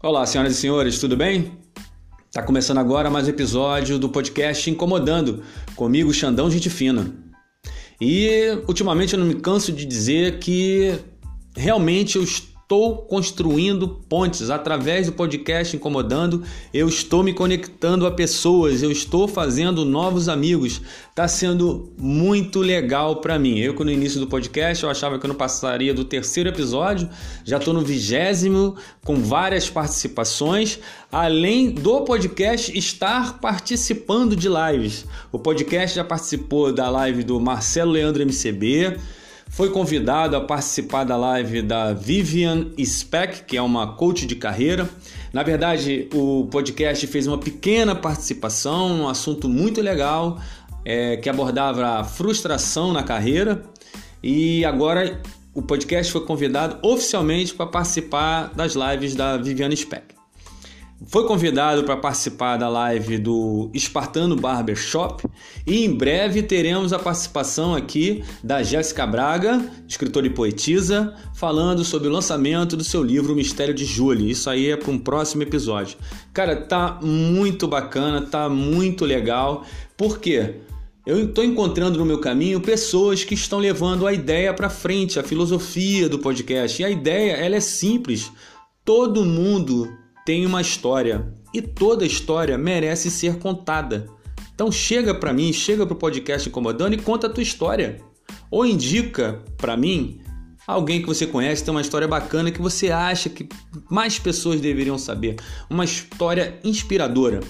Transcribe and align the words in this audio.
Olá, 0.00 0.24
senhoras 0.24 0.52
e 0.52 0.60
senhores, 0.60 1.00
tudo 1.00 1.16
bem? 1.16 1.58
Tá 2.32 2.40
começando 2.40 2.78
agora 2.78 3.10
mais 3.10 3.26
um 3.26 3.30
episódio 3.30 3.98
do 3.98 4.08
podcast 4.08 4.70
Incomodando, 4.70 5.42
comigo, 5.74 6.14
Xandão 6.14 6.48
Gente 6.48 6.70
Fina. 6.70 7.12
E 8.00 8.62
ultimamente 8.68 9.14
eu 9.14 9.18
não 9.18 9.26
me 9.26 9.34
canso 9.34 9.72
de 9.72 9.84
dizer 9.84 10.38
que 10.38 10.96
realmente 11.56 12.14
eu 12.14 12.22
estou 12.22 12.47
estou 12.68 12.98
construindo 12.98 13.88
pontes 13.88 14.50
através 14.50 15.06
do 15.06 15.12
podcast 15.14 15.74
Incomodando. 15.74 16.42
Eu 16.72 16.86
estou 16.86 17.22
me 17.22 17.32
conectando 17.32 18.06
a 18.06 18.10
pessoas, 18.10 18.82
eu 18.82 18.92
estou 18.92 19.26
fazendo 19.26 19.86
novos 19.86 20.28
amigos. 20.28 20.82
Está 21.08 21.26
sendo 21.26 21.90
muito 21.96 22.60
legal 22.60 23.22
para 23.22 23.38
mim. 23.38 23.58
Eu, 23.58 23.72
no 23.72 23.90
início 23.90 24.20
do 24.20 24.26
podcast, 24.26 24.84
eu 24.84 24.90
achava 24.90 25.18
que 25.18 25.24
eu 25.24 25.28
não 25.28 25.34
passaria 25.34 25.94
do 25.94 26.04
terceiro 26.04 26.50
episódio, 26.50 27.08
já 27.42 27.56
estou 27.56 27.72
no 27.72 27.80
vigésimo, 27.80 28.76
com 29.02 29.16
várias 29.16 29.70
participações, 29.70 30.78
além 31.10 31.70
do 31.70 32.02
podcast 32.02 32.76
estar 32.76 33.40
participando 33.40 34.36
de 34.36 34.46
lives. 34.46 35.06
O 35.32 35.38
podcast 35.38 35.96
já 35.96 36.04
participou 36.04 36.70
da 36.70 36.90
live 36.90 37.24
do 37.24 37.40
Marcelo 37.40 37.92
Leandro 37.92 38.22
MCB 38.22 38.98
foi 39.58 39.70
convidado 39.70 40.36
a 40.36 40.40
participar 40.40 41.02
da 41.02 41.16
live 41.16 41.62
da 41.62 41.92
Vivian 41.92 42.68
Speck, 42.78 43.42
que 43.42 43.56
é 43.56 43.60
uma 43.60 43.96
coach 43.96 44.24
de 44.24 44.36
carreira. 44.36 44.88
Na 45.32 45.42
verdade, 45.42 46.08
o 46.14 46.46
podcast 46.48 47.04
fez 47.08 47.26
uma 47.26 47.38
pequena 47.38 47.92
participação, 47.92 49.00
um 49.00 49.08
assunto 49.08 49.48
muito 49.48 49.80
legal 49.80 50.40
é, 50.84 51.16
que 51.16 51.28
abordava 51.28 51.98
a 51.98 52.04
frustração 52.04 52.92
na 52.92 53.02
carreira. 53.02 53.64
E 54.22 54.64
agora 54.64 55.20
o 55.52 55.60
podcast 55.60 56.12
foi 56.12 56.24
convidado 56.24 56.78
oficialmente 56.80 57.52
para 57.52 57.66
participar 57.66 58.52
das 58.54 58.74
lives 58.76 59.16
da 59.16 59.38
Vivian 59.38 59.74
Speck. 59.74 60.17
Foi 61.06 61.24
convidado 61.26 61.84
para 61.84 61.96
participar 61.96 62.56
da 62.56 62.68
live 62.68 63.18
do 63.18 63.70
Espartano 63.72 64.34
Barber 64.34 64.74
Shop 64.74 65.24
e 65.64 65.84
em 65.84 65.94
breve 65.94 66.42
teremos 66.42 66.92
a 66.92 66.98
participação 66.98 67.72
aqui 67.72 68.24
da 68.42 68.64
Jéssica 68.64 69.06
Braga, 69.06 69.64
escritora 69.86 70.26
e 70.26 70.30
poetisa, 70.30 71.14
falando 71.34 71.84
sobre 71.84 72.08
o 72.08 72.10
lançamento 72.10 72.76
do 72.76 72.82
seu 72.82 73.02
livro 73.02 73.36
Mistério 73.36 73.72
de 73.72 73.84
Julie. 73.84 74.30
Isso 74.30 74.50
aí 74.50 74.70
é 74.70 74.76
para 74.76 74.90
um 74.90 74.98
próximo 74.98 75.44
episódio. 75.44 75.96
Cara, 76.32 76.56
tá 76.56 76.98
muito 77.00 77.68
bacana, 77.68 78.22
tá 78.22 78.48
muito 78.48 79.04
legal. 79.04 79.64
Por 79.96 80.18
quê? 80.18 80.56
Eu 81.06 81.26
estou 81.26 81.44
encontrando 81.44 81.98
no 81.98 82.04
meu 82.04 82.20
caminho 82.20 82.60
pessoas 82.60 83.22
que 83.22 83.34
estão 83.34 83.60
levando 83.60 84.04
a 84.04 84.12
ideia 84.12 84.52
para 84.52 84.68
frente, 84.68 85.18
a 85.18 85.22
filosofia 85.22 86.08
do 86.08 86.18
podcast. 86.18 86.82
E 86.82 86.84
a 86.84 86.90
ideia, 86.90 87.32
ela 87.32 87.56
é 87.56 87.60
simples. 87.60 88.30
Todo 88.84 89.24
mundo 89.24 89.88
tem 90.28 90.44
uma 90.44 90.60
história 90.60 91.32
e 91.54 91.62
toda 91.62 92.04
história 92.04 92.58
merece 92.58 93.10
ser 93.10 93.38
contada. 93.38 94.06
Então 94.54 94.70
chega 94.70 95.14
para 95.14 95.32
mim, 95.32 95.54
chega 95.54 95.86
para 95.86 95.94
o 95.94 95.98
podcast 95.98 96.46
Incomodando 96.46 96.92
e 96.92 96.98
conta 96.98 97.28
a 97.28 97.30
tua 97.30 97.42
história. 97.42 98.02
Ou 98.50 98.66
indica 98.66 99.42
para 99.56 99.74
mim 99.74 100.20
alguém 100.66 101.00
que 101.00 101.06
você 101.06 101.26
conhece, 101.26 101.64
tem 101.64 101.72
uma 101.72 101.80
história 101.80 102.06
bacana 102.06 102.50
que 102.50 102.60
você 102.60 102.90
acha 102.90 103.30
que 103.30 103.48
mais 103.90 104.18
pessoas 104.18 104.60
deveriam 104.60 104.98
saber. 104.98 105.36
Uma 105.70 105.86
história 105.86 106.60
inspiradora. 106.62 107.40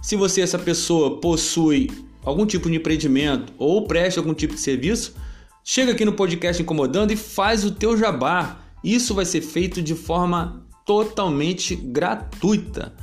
Se 0.00 0.14
você, 0.14 0.40
essa 0.40 0.56
pessoa, 0.56 1.20
possui 1.20 1.90
algum 2.22 2.46
tipo 2.46 2.70
de 2.70 2.76
empreendimento 2.76 3.52
ou 3.58 3.88
presta 3.88 4.20
algum 4.20 4.34
tipo 4.34 4.54
de 4.54 4.60
serviço, 4.60 5.16
chega 5.64 5.90
aqui 5.90 6.04
no 6.04 6.12
podcast 6.12 6.62
Incomodando 6.62 7.10
e 7.10 7.16
faz 7.16 7.64
o 7.64 7.72
teu 7.72 7.98
jabá. 7.98 8.60
Isso 8.84 9.14
vai 9.16 9.24
ser 9.24 9.40
feito 9.40 9.82
de 9.82 9.96
forma 9.96 10.63
totalmente 10.84 11.74
gratuita. 11.74 12.94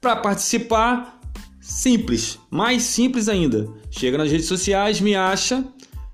Para 0.00 0.16
participar, 0.16 1.20
simples, 1.60 2.38
mais 2.50 2.82
simples 2.82 3.28
ainda. 3.28 3.68
Chega 3.90 4.18
nas 4.18 4.30
redes 4.30 4.46
sociais, 4.46 5.00
me 5.00 5.14
acha, 5.14 5.64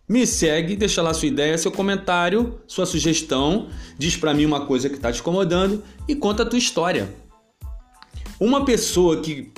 me 0.09 0.27
segue, 0.27 0.77
deixa 0.77 1.03
lá 1.03 1.13
sua 1.15 1.29
ideia, 1.29 1.57
seu 1.59 1.71
comentário, 1.71 2.61
sua 2.67 2.87
sugestão, 2.87 3.69
diz 3.99 4.17
para 4.17 4.35
mim 4.35 4.45
uma 4.45 4.67
coisa 4.67 4.89
que 4.89 4.97
está 4.97 5.13
te 5.13 5.21
incomodando 5.21 5.83
e 6.09 6.15
conta 6.15 6.43
a 6.43 6.47
tua 6.47 6.59
história. 6.59 7.15
Uma 8.41 8.65
pessoa 8.65 9.21
que 9.21 9.53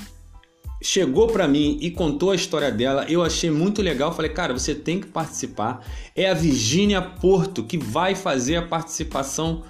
chegou 0.83 1.29
para 1.29 1.49
mim 1.49 1.79
e 1.81 1.91
contou 1.91 2.31
a 2.31 2.35
história 2.35 2.71
dela, 2.71 3.07
eu 3.09 3.23
achei 3.23 3.51
muito 3.51 3.81
legal. 3.81 4.13
Falei, 4.13 4.31
cara, 4.31 4.53
você 4.53 4.75
tem 4.75 5.01
que 5.01 5.07
participar. 5.07 5.83
É 6.15 6.29
a 6.29 6.35
Virgínia 6.35 7.01
Porto 7.01 7.65
que 7.65 7.79
vai 7.79 8.15
fazer 8.15 8.57
a 8.57 8.63
participação 8.63 9.63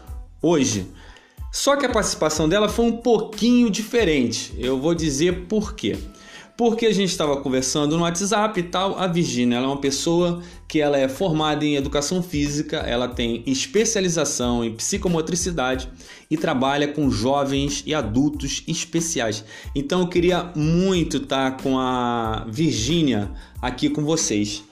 hoje. 0.43 0.89
Só 1.55 1.77
que 1.77 1.87
a 1.87 1.89
participação 1.89 2.49
dela 2.49 2.69
foi 2.69 2.85
um 2.85 2.97
pouquinho 2.97 3.71
diferente. 3.71 4.53
Eu 4.59 4.77
vou 4.77 4.93
dizer 4.93 5.47
por 5.47 5.77
quê. 5.77 5.97
Porque 6.57 6.85
a 6.85 6.93
gente 6.93 7.11
estava 7.11 7.37
conversando 7.37 7.97
no 7.97 8.03
WhatsApp 8.03 8.59
e 8.59 8.65
tal. 8.65 8.99
A 8.99 9.07
Virginia 9.07 9.59
é 9.59 9.61
uma 9.61 9.77
pessoa 9.77 10.43
que 10.67 10.81
ela 10.81 10.99
é 10.99 11.09
formada 11.09 11.65
em 11.65 11.77
educação 11.77 12.21
física, 12.25 12.79
ela 12.79 13.07
tem 13.07 13.45
especialização 13.47 14.65
em 14.65 14.75
psicomotricidade 14.75 15.89
e 16.29 16.37
trabalha 16.37 16.89
com 16.89 17.09
jovens 17.09 17.85
e 17.87 17.95
adultos 17.95 18.65
especiais. 18.67 19.45
Então 19.77 20.01
eu 20.01 20.09
queria 20.09 20.51
muito 20.57 21.19
estar 21.19 21.59
com 21.59 21.79
a 21.79 22.47
Virginia 22.49 23.31
aqui 23.63 23.89
com 23.89 24.03
vocês. 24.03 24.65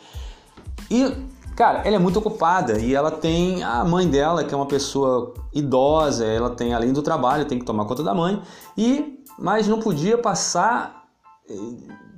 E 0.90 1.31
Cara, 1.54 1.82
ela 1.84 1.96
é 1.96 1.98
muito 1.98 2.18
ocupada 2.18 2.78
e 2.78 2.94
ela 2.94 3.10
tem 3.10 3.62
a 3.62 3.84
mãe 3.84 4.08
dela, 4.08 4.42
que 4.42 4.54
é 4.54 4.56
uma 4.56 4.66
pessoa 4.66 5.34
idosa, 5.52 6.24
ela 6.24 6.50
tem 6.50 6.72
além 6.72 6.92
do 6.92 7.02
trabalho, 7.02 7.44
tem 7.44 7.58
que 7.58 7.64
tomar 7.64 7.84
conta 7.84 8.02
da 8.02 8.14
mãe, 8.14 8.40
e 8.76 9.22
mas 9.38 9.68
não 9.68 9.78
podia 9.78 10.16
passar 10.16 11.02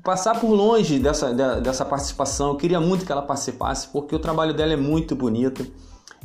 passar 0.04 0.38
por 0.38 0.50
longe 0.50 0.98
dessa, 0.98 1.32
dessa 1.60 1.84
participação. 1.84 2.50
Eu 2.50 2.56
queria 2.56 2.78
muito 2.78 3.06
que 3.06 3.10
ela 3.10 3.22
participasse, 3.22 3.88
porque 3.88 4.14
o 4.14 4.18
trabalho 4.18 4.52
dela 4.52 4.74
é 4.74 4.76
muito 4.76 5.16
bonito. 5.16 5.66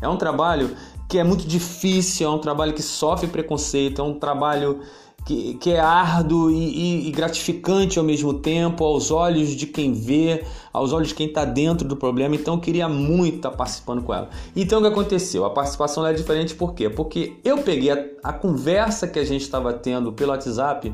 É 0.01 0.07
um 0.07 0.17
trabalho 0.17 0.75
que 1.07 1.17
é 1.17 1.23
muito 1.23 1.47
difícil, 1.47 2.27
é 2.27 2.29
um 2.29 2.39
trabalho 2.39 2.73
que 2.73 2.83
sofre 2.83 3.27
preconceito, 3.27 4.01
é 4.01 4.03
um 4.03 4.19
trabalho 4.19 4.81
que, 5.29 5.53
que 5.53 5.69
é 5.69 5.79
árduo 5.79 6.49
e, 6.49 6.55
e, 6.55 7.07
e, 7.07 7.11
gratificante 7.11 7.99
ao 7.99 8.03
mesmo 8.03 8.33
tempo, 8.33 8.83
aos 8.83 9.11
olhos 9.11 9.49
de 9.49 9.67
quem 9.67 9.93
vê, 9.93 10.43
aos 10.73 10.91
olhos 10.91 11.09
de 11.09 11.13
quem 11.13 11.27
está 11.27 11.45
dentro 11.45 11.87
do 11.87 11.95
problema. 11.95 12.33
Então 12.33 12.55
eu 12.55 12.59
queria 12.59 12.89
muito 12.89 13.35
estar 13.35 13.51
tá 13.51 13.57
participando 13.57 14.01
com 14.01 14.11
ela. 14.11 14.31
Então 14.55 14.79
o 14.79 14.81
que 14.81 14.87
aconteceu? 14.87 15.45
A 15.45 15.51
participação 15.51 16.05
é 16.07 16.13
diferente 16.13 16.55
por 16.55 16.73
quê? 16.73 16.89
Porque 16.89 17.35
eu 17.43 17.59
peguei 17.59 17.91
a, 17.91 18.05
a 18.23 18.33
conversa 18.33 19.07
que 19.07 19.19
a 19.19 19.23
gente 19.23 19.43
estava 19.43 19.71
tendo 19.71 20.11
pelo 20.11 20.31
WhatsApp 20.31 20.91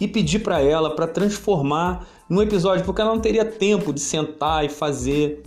e 0.00 0.08
pedi 0.08 0.40
para 0.40 0.60
ela 0.60 0.90
para 0.96 1.06
transformar 1.06 2.08
num 2.28 2.42
episódio, 2.42 2.84
porque 2.84 3.00
ela 3.00 3.14
não 3.14 3.20
teria 3.20 3.44
tempo 3.44 3.92
de 3.92 4.00
sentar 4.00 4.64
e 4.64 4.68
fazer 4.68 5.44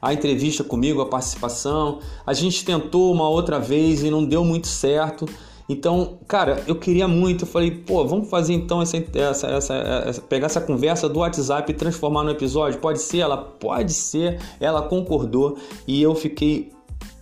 a 0.00 0.12
entrevista 0.14 0.62
comigo, 0.62 1.00
a 1.00 1.06
participação. 1.06 1.98
A 2.24 2.32
gente 2.32 2.64
tentou 2.64 3.12
uma 3.12 3.28
outra 3.28 3.58
vez 3.58 4.04
e 4.04 4.10
não 4.10 4.24
deu 4.24 4.44
muito 4.44 4.68
certo. 4.68 5.26
Então, 5.68 6.18
cara, 6.28 6.62
eu 6.66 6.76
queria 6.76 7.08
muito. 7.08 7.44
Eu 7.44 7.48
falei, 7.48 7.70
pô, 7.70 8.06
vamos 8.06 8.28
fazer 8.28 8.52
então 8.52 8.82
essa, 8.82 8.98
essa, 8.98 9.46
essa, 9.46 9.74
essa, 9.74 10.20
pegar 10.20 10.46
essa 10.46 10.60
conversa 10.60 11.08
do 11.08 11.20
WhatsApp 11.20 11.70
e 11.70 11.74
transformar 11.74 12.22
no 12.22 12.30
episódio? 12.30 12.78
Pode 12.80 13.00
ser? 13.00 13.18
Ela 13.18 13.36
pode 13.36 13.92
ser. 13.92 14.40
Ela 14.60 14.82
concordou 14.82 15.56
e 15.86 16.02
eu 16.02 16.14
fiquei 16.14 16.72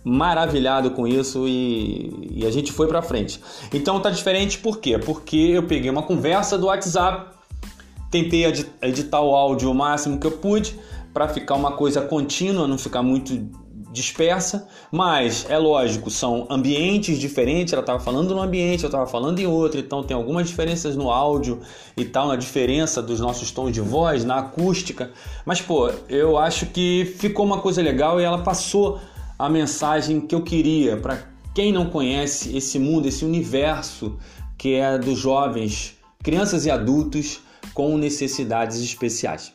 maravilhado 0.03 0.91
com 0.91 1.07
isso 1.07 1.47
e, 1.47 2.31
e 2.31 2.45
a 2.45 2.51
gente 2.51 2.73
foi 2.73 2.87
para 2.87 3.01
frente. 3.01 3.39
Então 3.73 3.99
tá 4.01 4.09
diferente 4.09 4.57
por 4.57 4.79
quê? 4.79 4.99
Porque 4.99 5.37
eu 5.37 5.63
peguei 5.63 5.89
uma 5.89 6.03
conversa 6.03 6.57
do 6.57 6.65
WhatsApp, 6.65 7.33
tentei 8.11 8.43
editar 8.81 9.21
o 9.21 9.33
áudio 9.33 9.71
o 9.71 9.73
máximo 9.73 10.19
que 10.19 10.27
eu 10.27 10.31
pude 10.31 10.77
para 11.13 11.29
ficar 11.29 11.55
uma 11.55 11.73
coisa 11.73 12.01
contínua, 12.01 12.67
não 12.67 12.77
ficar 12.77 13.01
muito 13.01 13.33
dispersa, 13.93 14.67
mas 14.91 15.45
é 15.47 15.57
lógico, 15.57 16.09
são 16.09 16.47
ambientes 16.49 17.19
diferentes. 17.19 17.71
Ela 17.71 17.81
estava 17.81 17.99
falando 17.99 18.33
num 18.33 18.41
ambiente, 18.41 18.83
eu 18.83 18.87
estava 18.87 19.05
falando 19.05 19.39
em 19.39 19.45
outro, 19.45 19.79
então 19.79 20.03
tem 20.03 20.17
algumas 20.17 20.49
diferenças 20.49 20.95
no 20.95 21.11
áudio 21.11 21.61
e 21.95 22.03
tal, 22.03 22.27
na 22.27 22.35
diferença 22.35 23.01
dos 23.01 23.19
nossos 23.19 23.51
tons 23.51 23.71
de 23.71 23.79
voz, 23.79 24.25
na 24.25 24.39
acústica. 24.39 25.11
Mas 25.45 25.61
pô, 25.61 25.91
eu 26.09 26.37
acho 26.37 26.65
que 26.65 27.15
ficou 27.19 27.45
uma 27.45 27.59
coisa 27.59 27.81
legal 27.81 28.19
e 28.19 28.23
ela 28.23 28.39
passou 28.39 28.99
a 29.37 29.47
mensagem 29.47 30.19
que 30.19 30.33
eu 30.33 30.41
queria 30.41 30.97
para 30.97 31.19
quem 31.53 31.71
não 31.71 31.89
conhece 31.89 32.57
esse 32.57 32.79
mundo, 32.79 33.07
esse 33.07 33.23
universo 33.23 34.17
que 34.57 34.73
é 34.73 34.97
dos 34.97 35.19
jovens, 35.19 35.95
crianças 36.23 36.65
e 36.65 36.71
adultos 36.71 37.41
com 37.73 37.95
necessidades 37.97 38.81
especiais. 38.81 39.53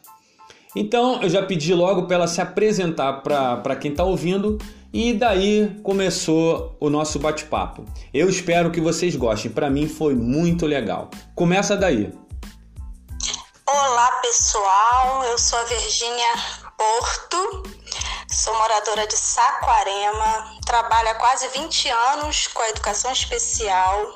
Então 0.76 1.22
eu 1.22 1.28
já 1.28 1.42
pedi 1.42 1.72
logo 1.74 2.06
para 2.06 2.16
ela 2.16 2.26
se 2.26 2.40
apresentar 2.40 3.22
para 3.22 3.76
quem 3.76 3.90
está 3.90 4.04
ouvindo 4.04 4.58
e 4.92 5.12
daí 5.12 5.78
começou 5.82 6.76
o 6.80 6.88
nosso 6.88 7.18
bate-papo. 7.18 7.84
Eu 8.12 8.28
espero 8.28 8.70
que 8.70 8.80
vocês 8.80 9.14
gostem, 9.16 9.50
para 9.50 9.70
mim 9.70 9.88
foi 9.88 10.14
muito 10.14 10.66
legal. 10.66 11.10
Começa 11.34 11.76
daí. 11.76 12.12
Olá 13.66 14.12
pessoal, 14.22 15.24
eu 15.24 15.38
sou 15.38 15.58
a 15.58 15.64
Virgínia 15.64 16.34
Porto, 16.76 17.62
sou 18.30 18.56
moradora 18.56 19.06
de 19.06 19.16
Saquarema, 19.16 20.58
trabalho 20.64 21.10
há 21.10 21.14
quase 21.16 21.48
20 21.48 21.88
anos 21.90 22.46
com 22.46 22.62
a 22.62 22.68
educação 22.70 23.12
especial. 23.12 24.14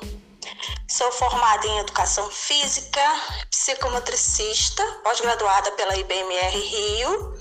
Sou 0.87 1.11
formada 1.11 1.65
em 1.65 1.79
Educação 1.79 2.29
Física, 2.29 3.01
psicomotricista, 3.49 4.83
pós-graduada 5.03 5.71
pela 5.71 5.95
IBMR 5.97 6.59
Rio 6.59 7.33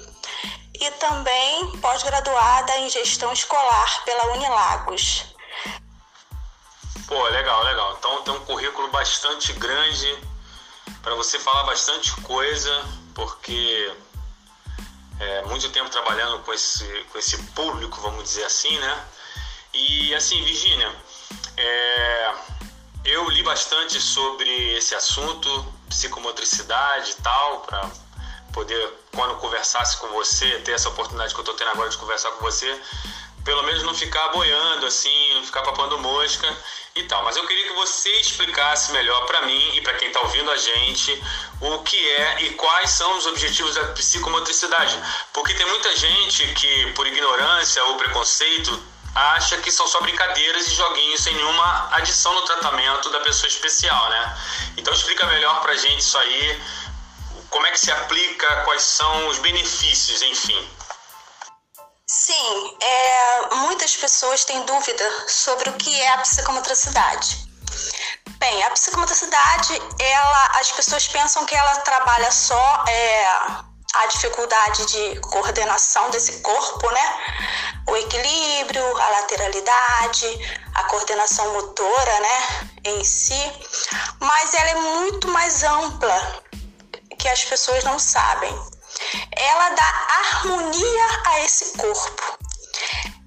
e 0.75 0.91
também 0.93 1.77
pós-graduada 1.79 2.77
em 2.79 2.89
Gestão 2.89 3.33
Escolar 3.33 4.05
pela 4.05 4.33
Unilagos. 4.33 5.25
Pô, 7.07 7.23
legal, 7.29 7.63
legal. 7.65 7.97
Então 7.99 8.23
tem 8.23 8.35
um 8.35 8.45
currículo 8.45 8.89
bastante 8.89 9.53
grande 9.53 10.19
para 11.03 11.15
você 11.15 11.39
falar 11.39 11.65
bastante 11.65 12.13
coisa, 12.23 12.85
porque 13.15 13.95
é 15.21 15.43
muito 15.43 15.69
tempo 15.71 15.91
trabalhando 15.91 16.39
com 16.43 16.53
esse, 16.53 16.87
com 17.13 17.19
esse 17.19 17.37
público, 17.55 18.01
vamos 18.01 18.25
dizer 18.25 18.45
assim, 18.45 18.79
né? 18.79 19.05
E 19.75 20.15
assim, 20.15 20.43
Virginia, 20.43 20.95
é, 21.57 22.35
eu 23.05 23.29
li 23.31 23.43
bastante 23.43 24.01
sobre 24.01 24.77
esse 24.77 24.95
assunto, 24.95 25.75
psicomotricidade 25.89 27.13
e 27.13 27.23
tal, 27.23 27.61
para 27.61 27.91
poder, 28.53 28.93
quando 29.15 29.37
conversasse 29.37 29.97
com 29.97 30.09
você, 30.09 30.59
ter 30.61 30.73
essa 30.73 30.89
oportunidade 30.89 31.35
que 31.35 31.41
eu 31.41 31.43
estou 31.43 31.57
tendo 31.57 31.71
agora 31.71 31.89
de 31.89 31.97
conversar 31.97 32.31
com 32.33 32.45
você, 32.45 32.81
pelo 33.45 33.63
menos 33.65 33.83
não 33.83 33.95
ficar 33.95 34.29
boiando 34.29 34.87
assim, 34.87 35.35
não 35.35 35.45
ficar 35.45 35.63
papando 35.63 35.99
mosca 35.99 36.57
e 36.95 37.03
tal. 37.05 37.25
Mas 37.25 37.37
eu 37.37 37.47
queria 37.47 37.67
que 37.67 37.75
você 37.75 38.11
explicasse 38.21 38.93
melhor 38.93 39.27
para 39.27 39.43
mim 39.43 39.75
e 39.75 39.81
para 39.81 39.95
quem 39.95 40.09
está 40.09 40.21
ouvindo 40.21 40.51
a 40.51 40.57
gente 40.57 41.23
o 41.61 41.79
que 41.81 42.11
é 42.13 42.43
e 42.43 42.51
quais 42.51 42.91
são 42.91 43.19
os 43.19 43.27
objetivos 43.27 43.75
da 43.75 43.85
psicomotricidade. 43.89 44.97
Porque 45.33 45.55
tem 45.55 45.67
muita 45.67 45.97
gente 45.97 46.47
que, 46.55 46.93
por 46.93 47.07
ignorância 47.07 47.85
ou 47.87 47.97
preconceito, 47.97 48.92
acha 49.15 49.59
que 49.59 49.71
são 49.71 49.87
só 49.87 50.01
brincadeiras 50.01 50.67
e 50.67 50.75
joguinhos 50.75 51.23
sem 51.23 51.35
nenhuma 51.35 51.89
adição 51.93 52.33
no 52.35 52.43
tratamento 52.43 53.11
da 53.11 53.21
pessoa 53.21 53.49
especial, 53.49 54.09
né? 54.11 54.39
Então 54.77 54.93
explica 54.93 55.27
melhor 55.27 55.61
pra 55.61 55.75
gente 55.75 56.01
isso 56.01 56.17
aí, 56.19 56.63
como 57.51 57.67
é 57.67 57.71
que 57.71 57.81
se 57.81 57.91
aplica, 57.91 58.63
quais 58.65 58.83
são 58.83 59.29
os 59.29 59.39
benefícios, 59.39 60.23
enfim. 60.23 60.71
Sim, 62.07 62.77
é, 62.81 63.55
muitas 63.57 63.97
pessoas 63.97 64.45
têm 64.45 64.63
dúvida 64.65 65.29
sobre 65.29 65.71
o 65.71 65.73
que 65.75 66.01
é 66.01 66.09
a 66.11 66.19
psicomotricidade. 66.19 67.51
Bem, 68.39 68.65
a 68.65 68.71
psicomotricidade, 68.71 69.81
ela, 69.99 70.47
as 70.61 70.71
pessoas 70.73 71.07
pensam 71.09 71.47
que 71.47 71.55
ela 71.55 71.77
trabalha 71.77 72.31
só 72.31 72.85
é, 72.89 73.27
a 73.95 74.07
dificuldade 74.07 74.87
de 74.87 75.21
coordenação 75.21 76.11
desse 76.11 76.41
corpo, 76.41 76.91
né? 76.91 77.83
O 77.89 77.97
equilíbrio, 77.97 78.85
a 78.97 79.09
lateralidade, 79.11 80.61
a 80.75 80.85
coordenação 80.85 81.53
motora, 81.53 82.21
né, 82.21 82.71
em 82.85 83.05
si, 83.05 83.53
mas 84.21 84.55
ela 84.55 84.71
é 84.71 84.75
muito 84.75 85.29
mais 85.29 85.63
ampla 85.63 86.43
que 87.19 87.29
as 87.29 87.45
pessoas 87.45 87.85
não 87.85 87.99
sabem. 87.99 88.53
Ela 89.33 89.69
dá 89.71 90.07
harmonia 90.21 91.23
a 91.27 91.41
esse 91.41 91.77
corpo. 91.77 92.39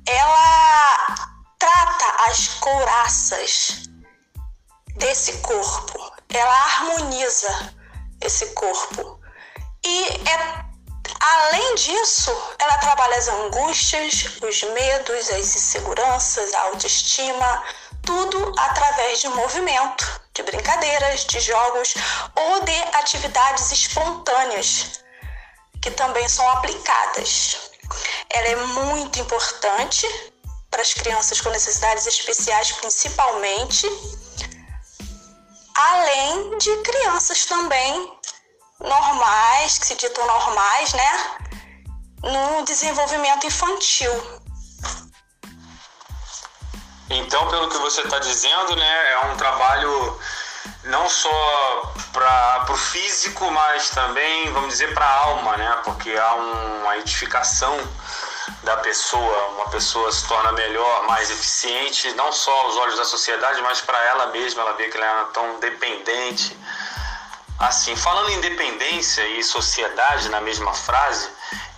Ela 0.07 1.15
trata 1.57 2.29
as 2.29 2.47
couraças 2.59 3.89
desse 4.97 5.33
corpo. 5.37 6.13
Ela 6.29 6.55
harmoniza 6.63 7.73
esse 8.21 8.47
corpo. 8.47 9.14
E 9.85 10.07
é 10.29 10.65
Além 11.27 11.75
disso, 11.75 12.31
ela 12.59 12.77
trabalha 12.77 13.17
as 13.17 13.27
angústias, 13.27 14.25
os 14.41 14.63
medos, 14.63 15.29
as 15.29 15.55
inseguranças, 15.55 16.53
a 16.53 16.61
autoestima, 16.63 17.63
tudo 18.03 18.53
através 18.57 19.21
de 19.21 19.29
movimento, 19.29 20.21
de 20.33 20.43
brincadeiras, 20.43 21.25
de 21.25 21.39
jogos 21.39 21.95
ou 22.35 22.61
de 22.61 22.77
atividades 22.97 23.71
espontâneas 23.71 25.03
que 25.81 25.89
também 25.91 26.27
são 26.27 26.47
aplicadas. 26.51 27.71
Ela 28.29 28.47
é 28.47 28.55
muito 28.55 29.19
importante 29.19 30.07
para 30.69 30.81
as 30.81 30.93
crianças 30.93 31.41
com 31.41 31.49
necessidades 31.49 32.05
especiais, 32.05 32.71
principalmente, 32.73 33.87
além 35.75 36.57
de 36.57 36.75
crianças 36.77 37.45
também 37.45 38.14
normais, 38.79 39.77
que 39.77 39.87
se 39.87 39.95
ditam 39.95 40.25
normais, 40.25 40.93
né? 40.93 41.37
No 42.23 42.63
desenvolvimento 42.65 43.47
infantil. 43.47 44.11
Então, 47.09 47.47
pelo 47.49 47.69
que 47.69 47.77
você 47.77 48.01
está 48.01 48.17
dizendo, 48.19 48.75
né, 48.75 49.11
é 49.11 49.19
um 49.27 49.37
trabalho 49.37 50.19
não 50.85 51.07
só 51.07 51.93
para 52.11 52.65
o 52.69 52.77
físico, 52.77 53.49
mas 53.51 53.89
também, 53.89 54.51
vamos 54.51 54.69
dizer, 54.69 54.93
para 54.93 55.05
a 55.05 55.19
alma, 55.25 55.57
né? 55.57 55.81
Porque 55.83 56.11
há 56.17 56.33
uma 56.33 56.97
edificação 56.97 57.77
da 58.63 58.77
pessoa, 58.77 59.47
uma 59.49 59.69
pessoa 59.69 60.11
se 60.11 60.27
torna 60.27 60.51
melhor, 60.53 61.03
mais 61.03 61.29
eficiente, 61.29 62.11
não 62.13 62.31
só 62.31 62.51
aos 62.61 62.75
olhos 62.77 62.97
da 62.97 63.05
sociedade, 63.05 63.61
mas 63.61 63.81
para 63.81 64.03
ela 64.05 64.27
mesma, 64.27 64.61
ela 64.61 64.73
vê 64.73 64.87
que 64.89 64.97
ela 64.97 65.21
é 65.21 65.25
tão 65.33 65.59
dependente 65.59 66.57
Assim, 67.59 67.95
falando 67.95 68.29
em 68.31 68.35
independência 68.35 69.25
e 69.29 69.43
sociedade 69.43 70.29
na 70.29 70.41
mesma 70.41 70.73
frase, 70.73 71.29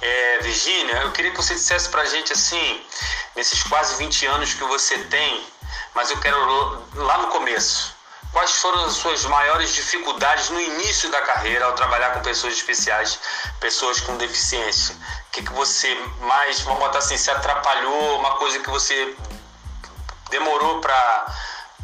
é, 0.02 0.40
Virgínia, 0.40 0.96
eu 1.04 1.12
queria 1.12 1.32
que 1.32 1.38
você 1.38 1.54
dissesse 1.54 1.90
pra 1.90 2.04
gente 2.06 2.34
assim, 2.34 2.84
nesses 3.36 3.62
quase 3.64 3.96
20 3.96 4.26
anos 4.26 4.54
que 4.54 4.64
você 4.64 4.98
tem, 5.06 5.46
mas 5.94 6.10
eu 6.10 6.20
quero 6.20 6.84
lá 6.96 7.20
no 7.20 7.28
começo, 7.28 7.96
quais 8.32 8.52
foram 8.54 8.86
as 8.86 8.94
suas 8.94 9.24
maiores 9.26 9.74
dificuldades 9.74 10.50
no 10.50 10.60
início 10.60 11.10
da 11.12 11.22
carreira 11.22 11.66
ao 11.66 11.74
trabalhar 11.74 12.12
com 12.12 12.22
pessoas 12.22 12.54
especiais, 12.54 13.20
pessoas 13.60 14.00
com 14.02 14.18
deficiência? 14.18 14.96
O 15.28 15.32
que, 15.32 15.44
que 15.44 15.54
você 15.54 15.94
mais, 16.22 16.60
vamos 16.62 16.80
botar 16.80 17.00
assim, 17.00 17.18
se 17.18 17.30
atrapalhou, 17.30 18.20
uma 18.20 18.36
coisa 18.38 18.60
que 18.60 18.70
você 18.70 19.16
demorou 20.30 20.82
para 20.82 21.36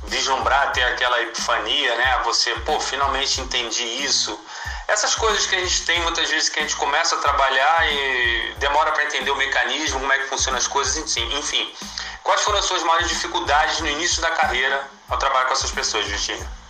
vislumbrar, 0.08 0.72
ter 0.74 0.84
aquela 0.84 1.22
epifania, 1.22 1.96
né? 1.96 2.22
Você, 2.26 2.54
pô, 2.62 2.80
finalmente 2.80 3.42
entendi 3.42 3.84
isso. 4.04 4.40
Essas 4.88 5.16
coisas 5.16 5.46
que 5.46 5.56
a 5.56 5.60
gente 5.60 5.86
tem 5.86 6.02
muitas 6.02 6.30
vezes 6.30 6.50
que 6.50 6.60
a 6.60 6.62
gente 6.62 6.76
começa 6.76 7.16
a 7.16 7.20
trabalhar 7.20 7.92
e 7.92 8.56
demora 8.60 8.92
para 8.92 9.06
entender 9.06 9.32
o 9.32 9.36
mecanismo, 9.36 10.00
como 10.00 10.12
é 10.12 10.20
que 10.20 10.28
funcionam 10.28 10.58
as 10.58 10.68
coisas, 10.68 11.18
enfim. 11.18 11.74
Quais 12.22 12.42
foram 12.42 12.60
as 12.60 12.66
suas 12.66 12.84
maiores 12.84 13.08
dificuldades 13.10 13.80
no 13.80 13.88
início 13.88 14.22
da 14.22 14.32
carreira 14.32 14.88
ao 15.10 15.18
trabalhar 15.18 15.46
com 15.46 15.54
essas 15.54 15.72
pessoas, 15.72 16.06
Virginia? 16.06 16.63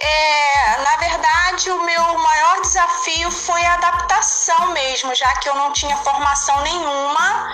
É, 0.00 0.82
na 0.82 0.96
verdade, 0.96 1.70
o 1.70 1.82
meu 1.84 2.18
maior 2.18 2.60
desafio 2.60 3.30
foi 3.30 3.64
a 3.64 3.74
adaptação 3.74 4.68
mesmo, 4.68 5.14
já 5.14 5.30
que 5.36 5.48
eu 5.48 5.54
não 5.54 5.72
tinha 5.72 5.96
formação 5.98 6.60
nenhuma 6.62 7.52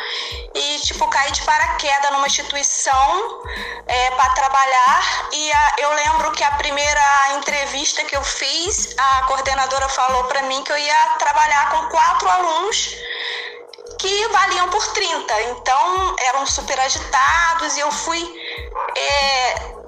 e, 0.54 0.78
tipo, 0.80 1.06
caí 1.08 1.30
de 1.30 1.42
paraquedas 1.42 2.10
numa 2.12 2.26
instituição 2.26 3.42
é, 3.86 4.10
para 4.10 4.30
trabalhar. 4.34 5.28
E 5.32 5.52
a, 5.52 5.74
eu 5.78 5.94
lembro 5.94 6.32
que 6.32 6.42
a 6.42 6.50
primeira 6.52 7.36
entrevista 7.36 8.04
que 8.04 8.16
eu 8.16 8.22
fiz, 8.24 8.94
a 8.98 9.22
coordenadora 9.26 9.88
falou 9.88 10.24
para 10.24 10.42
mim 10.42 10.62
que 10.64 10.72
eu 10.72 10.78
ia 10.78 11.08
trabalhar 11.18 11.70
com 11.70 11.88
quatro 11.88 12.28
alunos 12.28 12.96
que 13.98 14.28
valiam 14.28 14.68
por 14.68 14.84
30. 14.92 15.42
Então, 15.42 16.16
eram 16.18 16.44
super 16.44 16.78
agitados 16.80 17.76
e 17.76 17.80
eu 17.80 17.90
fui. 17.92 18.20
É, 18.96 19.82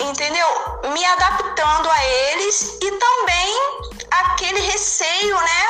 entendeu? 0.00 0.48
Me 0.92 1.04
adaptando 1.04 1.90
a 1.90 2.04
eles 2.04 2.78
e 2.80 2.90
também 2.92 3.54
aquele 4.10 4.60
receio, 4.60 5.36
né? 5.36 5.66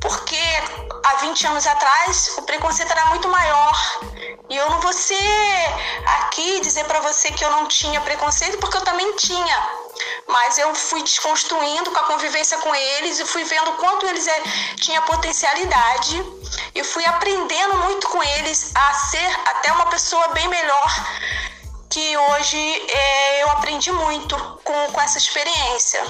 Porque 0.00 0.40
há 1.04 1.14
20 1.16 1.46
anos 1.46 1.66
atrás 1.66 2.34
o 2.38 2.42
preconceito 2.42 2.90
era 2.90 3.06
muito 3.06 3.28
maior. 3.28 4.00
E 4.48 4.56
eu 4.56 4.70
não 4.70 4.80
vou 4.80 4.92
ser 4.92 5.18
aqui 6.06 6.60
dizer 6.60 6.84
para 6.84 7.00
você 7.00 7.30
que 7.32 7.44
eu 7.44 7.50
não 7.50 7.66
tinha 7.66 8.00
preconceito, 8.00 8.58
porque 8.58 8.76
eu 8.76 8.84
também 8.84 9.14
tinha. 9.16 9.68
Mas 10.26 10.56
eu 10.58 10.74
fui 10.74 11.02
desconstruindo 11.02 11.90
com 11.90 11.98
a 11.98 12.04
convivência 12.04 12.56
com 12.58 12.74
eles 12.74 13.18
e 13.18 13.26
fui 13.26 13.44
vendo 13.44 13.72
quanto 13.72 14.06
eles 14.06 14.26
é, 14.26 14.42
tinham 14.76 15.02
potencialidade 15.02 16.24
e 16.74 16.84
fui 16.84 17.04
aprendendo 17.04 17.76
muito 17.78 18.08
com 18.08 18.22
eles 18.22 18.70
a 18.74 18.94
ser 18.94 19.40
até 19.48 19.72
uma 19.72 19.86
pessoa 19.86 20.28
bem 20.28 20.48
melhor 20.48 20.90
que 21.98 22.16
hoje 22.16 22.56
é, 22.56 23.42
eu 23.42 23.50
aprendi 23.50 23.90
muito 23.90 24.36
com, 24.62 24.92
com 24.92 25.00
essa 25.00 25.18
experiência. 25.18 26.00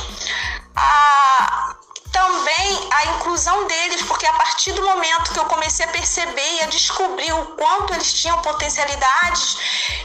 A, 0.76 1.67
também 2.18 2.88
a 2.90 3.04
inclusão 3.14 3.66
deles, 3.68 4.02
porque 4.02 4.26
a 4.26 4.32
partir 4.32 4.72
do 4.72 4.82
momento 4.82 5.32
que 5.32 5.38
eu 5.38 5.44
comecei 5.44 5.86
a 5.86 5.88
perceber 5.88 6.50
e 6.56 6.62
a 6.62 6.66
descobrir 6.66 7.32
o 7.32 7.44
quanto 7.54 7.94
eles 7.94 8.12
tinham 8.12 8.36
potencialidades, 8.42 9.56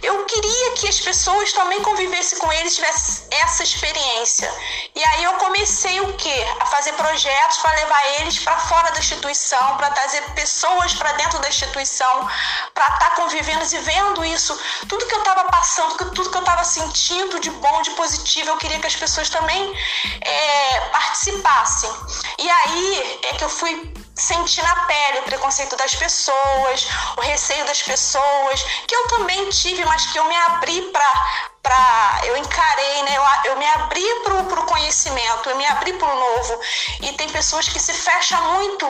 eu 0.04 0.24
queria 0.26 0.72
que 0.74 0.88
as 0.88 1.00
pessoas 1.00 1.52
também 1.54 1.82
convivessem 1.82 2.38
com 2.38 2.52
eles, 2.54 2.76
tivessem 2.76 3.26
essa 3.32 3.64
experiência. 3.64 4.52
E 4.94 5.04
aí 5.04 5.24
eu 5.24 5.34
comecei 5.46 6.02
o 6.02 6.14
quê? 6.14 6.48
A 6.60 6.66
fazer 6.68 6.94
projetos 6.94 7.58
para 7.58 7.72
levar 7.72 8.06
eles 8.20 8.38
para 8.38 8.58
fora 8.60 8.92
da 8.92 9.00
instituição, 9.00 9.78
para 9.78 9.90
trazer 9.90 10.22
pessoas 10.36 10.94
para 10.94 11.14
dentro 11.14 11.40
da 11.40 11.48
instituição, 11.48 12.30
para 12.76 12.88
estar 12.90 13.10
tá 13.10 13.16
convivendo 13.16 13.64
e 13.64 13.78
vendo 13.80 14.24
isso, 14.26 14.60
tudo 14.88 15.08
que 15.08 15.16
eu 15.16 15.20
estava 15.20 15.46
passando, 15.46 15.98
tudo 16.12 16.30
que 16.30 16.38
eu 16.38 16.42
estava 16.42 16.64
sentindo 16.64 17.40
de 17.40 17.50
bom, 17.50 17.82
de 17.82 17.92
positivo, 17.92 18.50
eu 18.50 18.58
queria 18.58 18.80
que 18.80 18.88
as 18.88 18.96
pessoas 18.96 19.30
também 19.30 19.74
é, 20.22 20.80
participassem. 20.92 22.03
E 22.38 22.50
aí 22.50 23.20
é 23.24 23.34
que 23.36 23.44
eu 23.44 23.50
fui 23.50 23.94
sentir 24.16 24.62
na 24.64 24.76
pele 24.86 25.20
o 25.20 25.24
preconceito 25.24 25.76
das 25.76 25.96
pessoas, 25.96 26.88
o 27.18 27.22
receio 27.22 27.66
das 27.66 27.82
pessoas, 27.82 28.64
que 28.88 28.96
eu 28.96 29.08
também 29.08 29.50
tive, 29.50 29.84
mas 29.86 30.06
que 30.08 30.20
eu 30.20 30.26
me 30.26 30.36
abri 30.36 30.82
para 30.92 31.54
para 31.64 32.22
eu 32.26 32.36
encarei, 32.36 33.04
né? 33.04 33.16
Eu, 33.16 33.52
eu 33.52 33.58
me 33.58 33.66
abri 33.66 34.04
para 34.22 34.60
o 34.60 34.66
conhecimento, 34.66 35.50
eu 35.50 35.56
me 35.56 35.66
abri 35.66 35.94
para 35.94 36.14
o 36.14 36.20
novo. 36.20 36.60
E 37.02 37.14
tem 37.14 37.30
pessoas 37.30 37.70
que 37.70 37.80
se 37.80 37.94
fecham 37.94 38.42
muito 38.52 38.86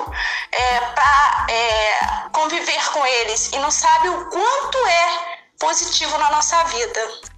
é, 0.52 0.80
para 0.80 1.46
é, 1.50 2.30
conviver 2.32 2.90
com 2.90 3.06
eles 3.06 3.52
e 3.54 3.60
não 3.60 3.70
sabe 3.70 4.10
o 4.10 4.26
quanto 4.26 4.78
é 4.88 5.38
positivo 5.60 6.18
na 6.18 6.32
nossa 6.32 6.64
vida. 6.64 7.33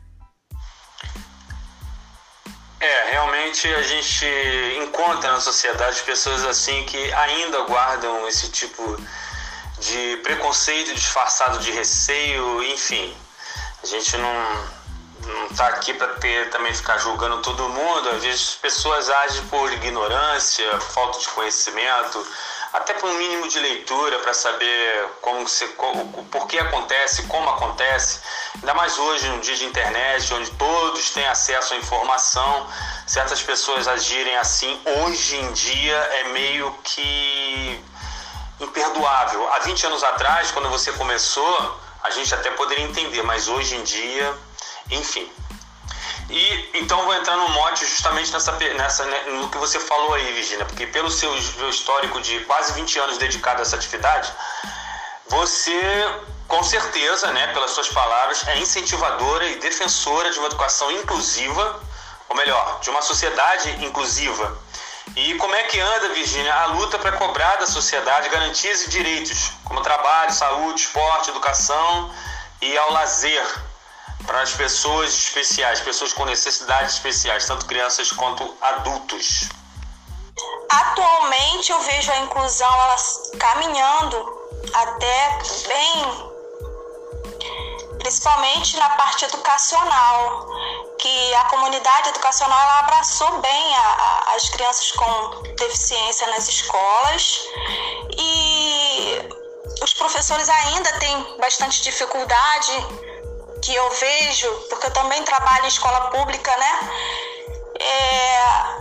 É, 2.86 3.10
realmente 3.10 3.68
a 3.74 3.82
gente 3.82 4.28
encontra 4.84 5.32
na 5.32 5.40
sociedade 5.40 6.04
pessoas 6.04 6.46
assim 6.46 6.84
que 6.84 7.12
ainda 7.14 7.62
guardam 7.62 8.28
esse 8.28 8.52
tipo 8.52 9.02
de 9.80 10.18
preconceito 10.18 10.94
disfarçado 10.94 11.58
de 11.58 11.72
receio, 11.72 12.64
enfim. 12.66 13.12
A 13.82 13.88
gente 13.88 14.16
não, 14.18 14.68
não 15.26 15.50
tá 15.56 15.68
aqui 15.70 15.96
para 15.96 16.10
ter 16.20 16.52
também 16.52 16.76
ficar 16.76 17.00
julgando 17.00 17.42
todo 17.42 17.68
mundo. 17.70 18.10
Às 18.10 18.24
vezes 18.24 18.50
as 18.50 18.56
pessoas 18.56 19.10
agem 19.10 19.42
por 19.48 19.74
ignorância, 19.74 20.80
falta 20.80 21.18
de 21.18 21.28
conhecimento, 21.30 22.24
até 22.76 22.94
por 22.94 23.10
um 23.10 23.14
mínimo 23.14 23.48
de 23.48 23.60
leitura 23.60 24.20
para 24.20 24.34
saber 24.34 25.10
como 25.22 25.48
se, 25.48 25.66
por 26.32 26.48
que 26.48 26.60
acontece, 26.60 27.24
como 27.24 27.50
acontece. 27.50 28.20
Ainda 28.56 28.74
mais 28.74 28.98
hoje, 28.98 29.28
no 29.30 29.40
dia 29.40 29.56
de 29.56 29.66
internet, 29.66 30.34
onde 30.34 30.52
todos 30.52 31.12
têm 31.12 31.26
acesso 31.28 31.74
à 31.74 31.78
informação, 31.78 32.68
certas 33.08 33.42
pessoas 33.42 33.88
agirem 33.88 34.36
assim 34.38 34.80
hoje 34.86 35.38
em 35.38 35.52
dia 35.54 35.96
é 35.96 36.24
meio 36.30 36.72
que 36.84 37.82
imperdoável. 38.60 39.52
Há 39.54 39.60
20 39.60 39.88
anos 39.88 40.04
atrás, 40.04 40.52
quando 40.52 40.70
você 40.70 40.92
começou, 40.94 41.80
a 42.04 42.10
gente 42.12 42.34
até 42.34 42.52
poderia 42.52 42.84
entender, 42.84 43.24
mas 43.24 43.48
hoje 43.48 43.76
em 43.76 43.84
dia, 43.84 44.34
enfim, 44.92 45.32
e 46.30 46.70
então 46.74 47.04
vou 47.04 47.14
entrar 47.14 47.36
no 47.36 47.50
mote 47.50 47.86
justamente 47.86 48.32
nessa, 48.32 48.52
nessa, 48.52 49.06
né, 49.06 49.24
no 49.28 49.50
que 49.50 49.58
você 49.58 49.80
falou 49.80 50.14
aí, 50.14 50.34
Virginia, 50.34 50.66
porque 50.66 50.88
pelo 50.88 51.10
seu, 51.10 51.40
seu 51.42 51.70
histórico 51.70 52.20
de 52.22 52.40
quase 52.42 52.74
20 52.74 53.00
anos 53.00 53.18
dedicado 53.18 53.60
a 53.60 53.62
essa 53.62 53.76
atividade, 53.76 54.32
você 55.28 55.80
com 56.48 56.64
certeza, 56.64 57.32
né, 57.32 57.48
pelas 57.54 57.72
suas 57.72 57.90
palavras, 57.90 58.48
é 58.48 58.58
incentivadora 58.60 59.46
e 59.48 59.56
defensora 59.56 60.32
de 60.32 60.40
uma 60.40 60.48
educação 60.48 60.92
inclusiva, 60.92 61.82
ou 62.30 62.36
melhor, 62.36 62.80
de 62.82 62.90
uma 62.90 63.02
sociedade 63.02 63.84
inclusiva. 63.84 64.58
E 65.16 65.36
como 65.36 65.56
é 65.56 65.64
que 65.64 65.80
anda, 65.80 66.10
Virginia, 66.10 66.54
a 66.54 66.66
luta 66.68 67.00
para 67.00 67.14
cobrar 67.14 67.56
da 67.58 67.66
sociedade 67.66 68.30
garantias 68.30 68.84
e 68.84 68.90
direitos, 68.90 69.52
como 69.64 69.82
trabalho, 69.82 70.32
saúde, 70.32 70.82
esporte, 70.82 71.30
educação 71.30 72.14
e 72.62 72.78
ao 72.78 72.92
lazer, 72.92 73.46
para 74.26 74.42
as 74.42 74.54
pessoas 74.54 75.14
especiais, 75.14 75.82
pessoas 75.82 76.14
com 76.14 76.26
necessidades 76.26 76.96
especiais, 76.96 77.46
tanto 77.46 77.66
crianças 77.66 78.12
quanto 78.12 78.56
adultos? 78.62 79.50
Atualmente 80.70 81.72
eu 81.72 81.80
vejo 81.82 82.12
a 82.12 82.18
inclusão 82.20 82.68
ela 82.68 82.96
caminhando 83.40 84.46
até 84.74 85.40
bem, 85.68 86.32
principalmente 88.00 88.78
na 88.78 88.90
parte 88.92 89.26
educacional, 89.26 90.48
que 91.00 91.34
a 91.36 91.46
comunidade 91.46 92.10
educacional 92.10 92.60
ela 92.60 92.80
abraçou 92.80 93.40
bem 93.40 93.76
a, 93.76 93.80
a, 93.80 94.36
as 94.36 94.50
crianças 94.50 94.92
com 94.92 95.44
deficiência 95.56 96.28
nas 96.28 96.48
escolas 96.48 97.42
e 98.18 99.30
os 99.82 99.94
professores 99.94 100.50
ainda 100.50 100.92
têm 101.00 101.38
bastante 101.38 101.82
dificuldade 101.82 102.72
que 103.66 103.74
eu 103.74 103.90
vejo, 103.90 104.48
porque 104.70 104.86
eu 104.86 104.92
também 104.92 105.24
trabalho 105.24 105.66
em 105.66 105.70
escola 105.70 106.02
pública, 106.12 106.56
né? 106.56 106.90
É, 107.80 108.76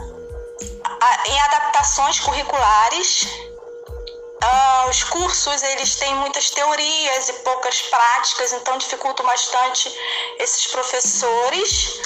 em 1.26 1.40
adaptações 1.40 2.20
curriculares. 2.20 3.26
Ah, 4.42 4.86
os 4.90 5.02
cursos 5.04 5.62
eles 5.62 5.96
têm 5.96 6.14
muitas 6.16 6.50
teorias 6.50 7.30
e 7.30 7.32
poucas 7.44 7.80
práticas, 7.80 8.52
então 8.52 8.76
dificultam 8.76 9.24
bastante 9.24 9.90
esses 10.38 10.66
professores. 10.66 12.02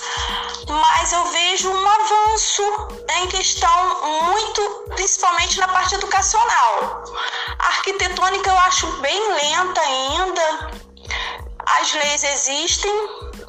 Mas 0.68 1.12
eu 1.12 1.24
vejo 1.24 1.68
um 1.68 1.88
avanço 1.88 2.62
em 3.08 3.26
questão 3.26 4.04
muito, 4.22 4.84
principalmente 4.94 5.58
na 5.58 5.66
parte 5.66 5.96
educacional. 5.96 7.02
A 7.58 7.66
arquitetônica 7.66 8.48
eu 8.48 8.58
acho 8.58 8.86
bem 8.98 9.32
lenta 9.32 9.80
ainda 9.80 10.88
as 11.76 11.92
leis 11.92 12.24
existem, 12.24 12.92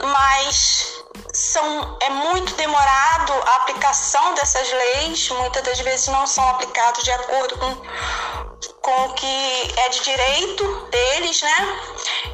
mas 0.03 1.03
são, 1.33 1.97
é 2.01 2.09
muito 2.09 2.53
demorado 2.55 3.33
a 3.33 3.55
aplicação 3.57 4.33
dessas 4.33 4.71
leis, 4.71 5.29
muitas 5.29 5.63
das 5.63 5.79
vezes 5.79 6.07
não 6.07 6.25
são 6.25 6.47
aplicados 6.49 7.03
de 7.03 7.11
acordo 7.11 7.57
com, 7.57 7.75
com 8.81 9.05
o 9.05 9.13
que 9.13 9.73
é 9.77 9.89
de 9.89 10.01
direito 10.01 10.87
deles, 10.91 11.41
né? 11.41 11.79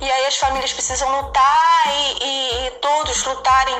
E 0.02 0.12
aí 0.12 0.26
as 0.26 0.38
famílias 0.38 0.74
precisam 0.74 1.22
lutar 1.22 1.84
e, 1.88 2.24
e, 2.24 2.68
e 2.68 2.72
todos 2.82 3.24
lutarem, 3.24 3.80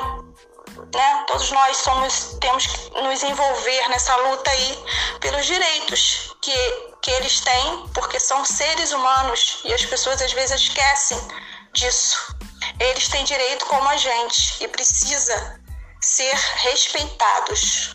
né? 0.94 1.24
Todos 1.26 1.50
nós 1.50 1.76
somos, 1.78 2.36
temos 2.40 2.66
que 2.66 3.02
nos 3.02 3.22
envolver 3.22 3.88
nessa 3.88 4.14
luta 4.16 4.50
aí 4.50 4.84
pelos 5.20 5.46
direitos 5.46 6.34
que, 6.40 6.92
que 7.02 7.10
eles 7.10 7.40
têm, 7.40 7.86
porque 7.94 8.20
são 8.20 8.44
seres 8.44 8.92
humanos 8.92 9.60
e 9.64 9.72
as 9.72 9.84
pessoas 9.84 10.20
às 10.20 10.32
vezes 10.32 10.60
esquecem 10.60 11.18
disso. 11.76 12.34
Eles 12.80 13.08
têm 13.08 13.24
direito 13.24 13.64
como 13.66 13.88
a 13.88 13.96
gente 13.96 14.64
e 14.64 14.68
precisa 14.68 15.60
ser 16.00 16.34
respeitados. 16.34 17.94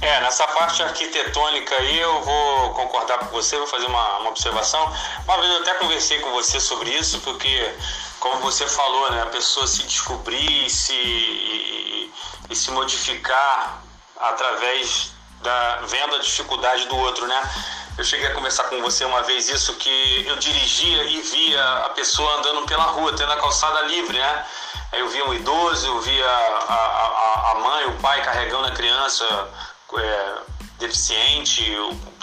É, 0.00 0.20
nessa 0.20 0.46
parte 0.48 0.82
arquitetônica 0.82 1.76
aí 1.76 2.00
eu 2.00 2.22
vou 2.22 2.74
concordar 2.74 3.18
com 3.18 3.26
você, 3.26 3.56
vou 3.56 3.68
fazer 3.68 3.86
uma, 3.86 4.18
uma 4.18 4.30
observação. 4.30 4.84
Uma 5.24 5.40
vez 5.40 5.52
eu 5.52 5.60
até 5.60 5.74
conversei 5.74 6.18
com 6.18 6.32
você 6.32 6.58
sobre 6.58 6.90
isso, 6.90 7.20
porque, 7.20 7.72
como 8.18 8.40
você 8.40 8.66
falou, 8.66 9.12
né, 9.12 9.22
a 9.22 9.26
pessoa 9.26 9.66
se 9.66 9.84
descobrir 9.84 10.68
se, 10.68 10.92
e, 10.92 12.12
e 12.50 12.56
se 12.56 12.72
modificar 12.72 13.80
através 14.18 15.12
da 15.40 15.82
vendo 15.82 16.16
a 16.16 16.18
dificuldade 16.18 16.86
do 16.86 16.96
outro, 16.96 17.26
né? 17.28 17.40
Eu 17.98 18.04
cheguei 18.04 18.26
a 18.26 18.34
conversar 18.34 18.64
com 18.64 18.80
você 18.80 19.04
uma 19.04 19.22
vez 19.22 19.48
isso, 19.48 19.74
que 19.74 20.24
eu 20.26 20.36
dirigia 20.36 21.04
e 21.04 21.20
via 21.20 21.64
a 21.84 21.90
pessoa 21.90 22.38
andando 22.38 22.66
pela 22.66 22.84
rua, 22.84 23.14
tendo 23.14 23.32
a 23.32 23.36
calçada 23.36 23.82
livre, 23.82 24.18
né? 24.18 24.46
Eu 24.92 25.08
via 25.08 25.24
um 25.26 25.34
idoso, 25.34 25.86
eu 25.86 26.00
via 26.00 26.26
a, 26.26 26.74
a, 26.74 27.50
a 27.52 27.54
mãe, 27.60 27.86
o 27.86 27.92
pai 28.00 28.22
carregando 28.22 28.66
a 28.66 28.70
criança 28.70 29.24
é, 29.98 30.34
deficiente, 30.82 31.64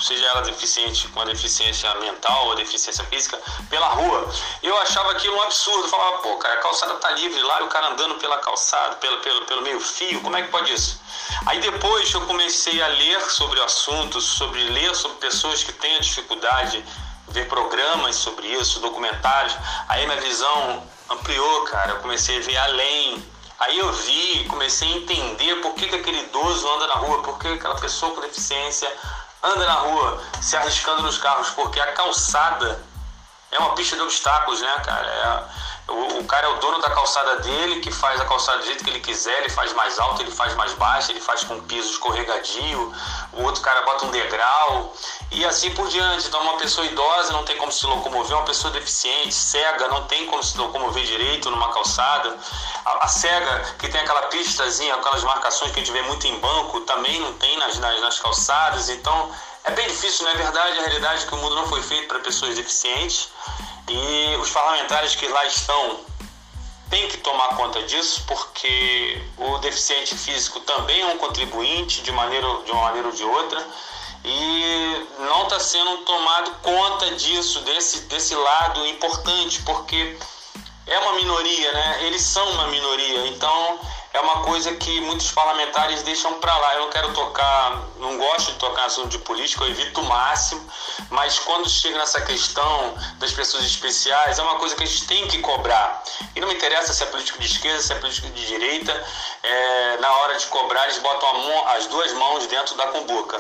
seja 0.02 0.26
ela 0.28 0.42
deficiente 0.42 1.08
com 1.08 1.22
a 1.22 1.26
deficiência 1.26 1.94
mental 1.96 2.48
ou 2.48 2.56
deficiência 2.56 3.04
física, 3.06 3.40
pela 3.70 3.88
rua. 3.88 4.30
Eu 4.62 4.78
achava 4.78 5.12
aquilo 5.12 5.36
um 5.36 5.42
absurdo. 5.42 5.88
Falava, 5.88 6.20
pô, 6.20 6.36
cara, 6.38 6.56
a 6.56 6.62
calçada 6.62 6.96
tá 6.96 7.10
livre 7.12 7.42
lá 7.42 7.62
e 7.62 7.64
o 7.64 7.68
cara 7.68 7.90
andando 7.90 8.16
pela 8.16 8.38
calçada, 8.38 8.96
pelo, 8.98 9.18
pelo, 9.18 9.46
pelo 9.46 9.62
meio 9.62 9.80
fio, 9.80 10.22
como 10.22 10.36
é 10.38 10.44
que 10.44 10.50
pode 10.50 10.74
isso? 10.74 11.02
Aí 11.46 11.60
depois 11.60 12.12
eu 12.14 12.22
comecei 12.22 12.82
a 12.82 12.88
ler 12.88 13.22
sobre 13.30 13.60
o 13.60 13.64
assunto, 13.64 14.20
sobre 14.20 14.64
ler 14.70 14.96
sobre 14.96 15.18
pessoas 15.18 15.64
que 15.64 15.72
têm 15.74 15.96
a 15.96 16.00
dificuldade, 16.00 16.84
ver 17.30 17.48
programas 17.48 18.16
sobre 18.16 18.48
isso, 18.48 18.80
documentários. 18.80 19.56
Aí 19.88 20.06
minha 20.06 20.20
visão 20.22 20.84
ampliou, 21.10 21.64
cara. 21.66 21.92
Eu 21.92 22.00
comecei 22.00 22.38
a 22.38 22.42
ver 22.42 22.58
além. 22.58 23.24
Aí 23.60 23.78
eu 23.78 23.92
vi, 23.92 24.46
comecei 24.46 24.88
a 24.88 24.98
entender 24.98 25.56
por 25.56 25.74
que, 25.74 25.88
que 25.88 25.96
aquele 25.96 26.22
idoso 26.22 26.68
anda 26.76 26.88
na 26.88 26.94
rua, 26.96 27.22
por 27.22 27.38
que 27.38 27.48
aquela 27.50 27.76
pessoa 27.76 28.16
com 28.16 28.22
deficiência 28.22 28.90
anda 29.44 29.66
na 29.66 29.74
rua 29.74 30.24
se 30.42 30.56
arriscando 30.56 31.04
nos 31.04 31.18
carros, 31.18 31.50
porque 31.50 31.80
a 31.80 31.92
calçada 31.92 32.82
é 33.52 33.60
uma 33.60 33.74
pista 33.74 33.96
de 33.96 34.02
obstáculos, 34.04 34.62
né, 34.62 34.74
cara? 34.86 35.08
É, 35.08 35.92
o, 35.92 36.20
o, 36.20 36.26
cara 36.26 36.48
é 36.48 36.50
o 36.50 36.58
dono 36.58 36.80
da 36.80 36.90
calçada 36.92 37.38
dele, 37.38 37.80
que 37.80 37.92
faz 37.92 38.22
a 38.22 38.26
calçada 38.26 38.60
do 38.60 38.66
jeito 38.66 38.84
que 38.84 38.90
ele 38.90 39.00
quiser, 39.00 39.40
ele 39.40 39.50
faz 39.50 39.74
mais 39.74 39.98
alto, 39.98 40.22
ele 40.22 40.32
faz 40.32 40.54
mais 40.56 40.74
baixo, 40.74 41.12
ele 41.12 41.20
faz 41.20 41.44
com 41.44 41.60
piso 41.62 41.90
escorregadio, 41.90 42.94
o 43.34 43.44
outro 43.44 43.62
cara 43.62 43.82
bota 43.82 44.06
um 44.06 44.12
degrau 44.12 44.94
e 45.32 45.44
assim 45.46 45.72
por 45.72 45.88
diante. 45.88 46.28
Então, 46.28 46.42
uma 46.42 46.58
pessoa 46.58 46.86
idosa 46.86 47.34
não 47.34 47.44
tem 47.44 47.58
como 47.58 47.72
se 47.72 47.86
locomover, 47.88 48.38
uma 48.38 48.46
pessoa 48.46 48.72
deficiente, 48.72 49.34
cega, 49.34 49.88
não 49.88 50.04
tem 50.06 50.28
como 50.28 50.44
se 50.44 50.58
locomover 50.58 51.04
direito 51.04 51.50
numa 51.50 51.74
calçada. 51.74 52.38
A, 52.86 53.06
a 53.06 53.08
cega, 53.08 53.76
que 53.80 53.88
tem 53.88 54.02
aquela 54.02 54.24
pistazinha, 54.24 54.94
aquelas 54.94 55.24
marcações 55.24 55.72
que 55.72 55.80
a 55.80 55.84
gente 55.84 55.94
vê 55.94 56.04
muito 56.04 56.28
em 56.28 56.40
banco, 56.40 56.82
também 56.82 57.20
não 57.20 57.34
tem 57.34 57.58
nas, 57.58 57.80
nas, 57.80 58.00
nas 58.00 58.20
calçadas. 58.20 58.90
Então, 58.90 59.32
é 59.66 59.72
bem 59.72 59.88
difícil, 59.88 60.26
não 60.26 60.32
é 60.32 60.36
verdade? 60.36 60.80
A 60.80 60.82
realidade 60.82 61.24
é 61.24 61.28
que 61.28 61.36
o 61.36 61.38
mundo 61.38 61.56
não 61.56 61.68
foi 61.68 61.82
feito 61.82 62.08
para 62.08 62.20
pessoas 62.20 62.56
deficientes. 62.56 63.30
E 63.88 64.36
os 64.38 64.50
parlamentares 64.52 65.16
que 65.16 65.28
lá 65.28 65.46
estão 65.46 66.00
têm 66.90 67.08
que 67.08 67.18
tomar 67.18 67.56
conta 67.56 67.84
disso, 67.84 68.24
porque 68.28 69.22
o 69.38 69.58
deficiente 69.60 70.18
físico 70.18 70.60
também 70.62 71.02
é 71.02 71.06
um 71.06 71.18
contribuinte 71.18 72.02
de, 72.02 72.12
maneira, 72.12 72.48
de 72.66 72.72
uma 72.72 72.82
maneira 72.84 73.08
ou 73.08 73.14
de 73.14 73.24
outra, 73.24 73.66
e 74.24 75.08
não 75.20 75.44
está 75.44 75.60
sendo 75.60 75.98
tomado 76.00 76.52
conta 76.62 77.16
disso, 77.16 77.62
desse, 77.62 78.02
desse 78.02 78.36
lado 78.36 78.86
importante, 78.88 79.62
porque 79.64 80.18
é 80.88 81.00
uma 81.00 81.14
minoria, 81.14 81.72
né? 81.72 82.06
Eles 82.06 82.24
são 82.24 82.50
uma 82.52 82.68
minoria, 82.68 83.28
então 83.28 83.80
é 84.14 84.20
uma 84.20 84.42
coisa 84.42 84.74
que 84.76 85.02
muitos 85.02 85.32
parlamentares 85.32 86.02
deixam 86.04 86.34
para 86.40 86.56
lá. 86.58 86.76
Eu 86.76 86.82
não 86.82 86.90
quero 86.90 87.14
tocar, 87.14 87.84
não 87.98 88.18
gosto 88.18 88.52
de 88.52 88.58
tocar 88.58 88.86
assunto 88.86 89.10
de 89.10 89.20
política, 89.20 89.64
eu 89.64 89.70
evito 89.70 90.02
o 90.02 90.04
máximo, 90.06 90.68
mas 91.10 91.38
quando 91.40 91.70
chega 91.70 91.98
nessa 91.98 92.22
questão 92.22 92.96
das 93.20 93.32
pessoas 93.32 93.64
especiais, 93.64 94.40
é 94.40 94.42
uma 94.42 94.58
coisa 94.58 94.76
que 94.76 94.84
a 94.84 94.86
gente 94.86 95.06
tem 95.06 95.28
que 95.28 95.40
cobrar. 95.40 96.04
E 96.36 96.40
não 96.40 96.48
me 96.48 96.56
interessa 96.56 96.92
se 96.92 97.04
é 97.04 97.06
político 97.06 97.40
de 97.40 97.46
esquerda, 97.46 97.82
se 97.82 97.94
é 97.94 97.96
político 97.98 98.28
de 98.30 98.48
direita, 98.48 99.08
é, 99.44 99.98
na 99.98 100.12
hora 100.12 100.36
de 100.38 100.46
cobrar, 100.48 100.86
eles 100.86 100.98
botam 101.00 101.34
mão, 101.34 101.68
as 101.70 101.86
duas 101.88 102.12
mãos 102.14 102.48
dentro 102.48 102.76
da 102.76 102.88
cumbuca. 102.88 103.40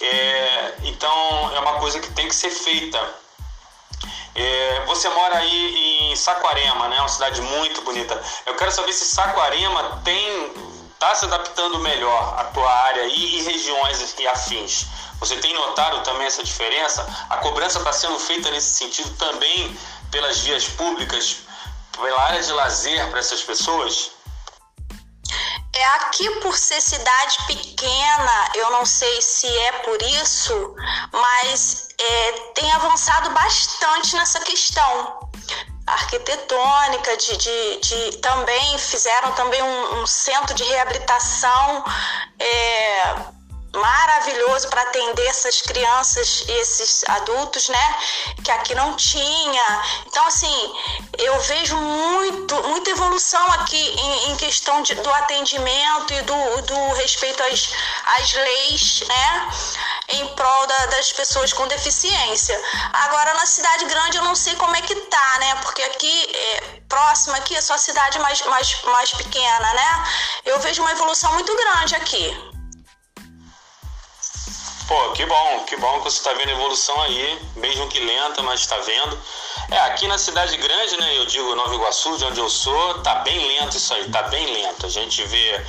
É, 0.00 0.74
então, 0.82 1.52
é 1.54 1.60
uma 1.60 1.74
coisa 1.74 2.00
que 2.00 2.12
tem 2.12 2.28
que 2.28 2.34
ser 2.34 2.50
feita 2.50 3.27
é, 4.40 4.84
você 4.86 5.08
mora 5.08 5.38
aí 5.38 6.10
em 6.12 6.16
Saquarema, 6.16 6.88
né? 6.88 6.98
Uma 7.00 7.08
cidade 7.08 7.40
muito 7.40 7.82
bonita. 7.82 8.20
Eu 8.46 8.54
quero 8.54 8.70
saber 8.70 8.92
se 8.92 9.04
Saquarema 9.04 10.00
tem 10.04 10.68
está 10.98 11.14
se 11.14 11.24
adaptando 11.26 11.78
melhor 11.78 12.34
à 12.38 12.44
tua 12.44 12.68
área 12.68 13.02
aí 13.02 13.36
e 13.36 13.42
regiões 13.42 14.14
e 14.18 14.26
afins. 14.26 14.86
Você 15.20 15.36
tem 15.36 15.54
notado 15.54 16.02
também 16.02 16.26
essa 16.26 16.42
diferença? 16.42 17.06
A 17.30 17.36
cobrança 17.36 17.78
está 17.78 17.92
sendo 17.92 18.18
feita 18.18 18.50
nesse 18.50 18.70
sentido 18.70 19.10
também 19.16 19.78
pelas 20.10 20.40
vias 20.40 20.68
públicas, 20.68 21.38
pela 21.92 22.20
área 22.22 22.42
de 22.42 22.52
lazer 22.52 23.08
para 23.10 23.20
essas 23.20 23.42
pessoas? 23.42 24.10
É 25.78 25.84
aqui 25.94 26.28
por 26.40 26.58
ser 26.58 26.80
cidade 26.80 27.38
pequena, 27.46 28.50
eu 28.56 28.68
não 28.72 28.84
sei 28.84 29.22
se 29.22 29.46
é 29.46 29.72
por 29.84 30.02
isso, 30.02 30.74
mas 31.12 31.86
é, 31.96 32.32
tem 32.52 32.72
avançado 32.72 33.30
bastante 33.30 34.16
nessa 34.16 34.40
questão 34.40 35.30
arquitetônica, 35.86 37.16
de, 37.16 37.36
de, 37.36 37.76
de, 37.80 38.16
também 38.18 38.76
fizeram 38.76 39.30
também 39.34 39.62
um, 39.62 40.00
um 40.00 40.06
centro 40.06 40.52
de 40.52 40.64
reabilitação 40.64 41.84
é, 42.40 43.37
maravilhoso 43.74 44.68
para 44.68 44.82
atender 44.82 45.26
essas 45.26 45.60
crianças 45.60 46.44
e 46.48 46.52
esses 46.52 47.04
adultos, 47.08 47.68
né? 47.68 47.96
Que 48.42 48.50
aqui 48.50 48.74
não 48.74 48.94
tinha. 48.96 49.82
Então, 50.06 50.26
assim, 50.26 50.74
eu 51.18 51.38
vejo 51.40 51.76
muito, 51.76 52.54
muita 52.68 52.90
evolução 52.90 53.44
aqui 53.52 53.76
em, 53.76 54.30
em 54.30 54.36
questão 54.36 54.82
de, 54.82 54.94
do 54.94 55.10
atendimento 55.14 56.12
e 56.14 56.22
do, 56.22 56.62
do 56.62 56.92
respeito 56.94 57.42
às, 57.42 57.68
às 58.18 58.32
leis, 58.32 59.02
né? 59.06 59.48
Em 60.08 60.26
prol 60.28 60.66
da, 60.66 60.86
das 60.86 61.12
pessoas 61.12 61.52
com 61.52 61.66
deficiência. 61.68 62.58
Agora, 62.92 63.34
na 63.34 63.46
cidade 63.46 63.84
grande, 63.84 64.16
eu 64.16 64.24
não 64.24 64.34
sei 64.34 64.54
como 64.56 64.74
é 64.74 64.80
que 64.80 64.94
tá, 64.94 65.38
né? 65.40 65.54
Porque 65.56 65.82
aqui, 65.82 66.32
é, 66.34 66.80
próxima 66.88 67.36
aqui, 67.36 67.54
é 67.54 67.60
só 67.60 67.76
cidade 67.76 68.18
mais, 68.18 68.40
mais, 68.46 68.82
mais 68.84 69.12
pequena, 69.12 69.74
né? 69.74 70.04
Eu 70.46 70.58
vejo 70.60 70.80
uma 70.80 70.92
evolução 70.92 71.32
muito 71.34 71.54
grande 71.54 71.94
aqui. 71.94 72.57
Pô, 74.88 75.12
que 75.12 75.26
bom, 75.26 75.64
que 75.66 75.76
bom 75.76 75.98
que 75.98 76.04
você 76.04 76.16
está 76.16 76.32
vendo 76.32 76.50
evolução 76.50 76.98
aí, 77.02 77.38
mesmo 77.56 77.86
que 77.88 78.00
lenta, 78.00 78.42
mas 78.42 78.60
está 78.60 78.78
vendo. 78.78 79.20
É, 79.70 79.78
aqui 79.80 80.08
na 80.08 80.16
cidade 80.16 80.56
grande, 80.56 80.96
né, 80.96 81.18
eu 81.18 81.26
digo 81.26 81.54
Nova 81.54 81.74
Iguaçu, 81.74 82.16
de 82.16 82.24
onde 82.24 82.40
eu 82.40 82.48
sou, 82.48 83.02
tá 83.02 83.16
bem 83.16 83.38
lento 83.48 83.76
isso 83.76 83.92
aí, 83.92 84.10
tá 84.10 84.22
bem 84.22 84.46
lento. 84.46 84.86
A 84.86 84.88
gente 84.88 85.22
vê 85.24 85.62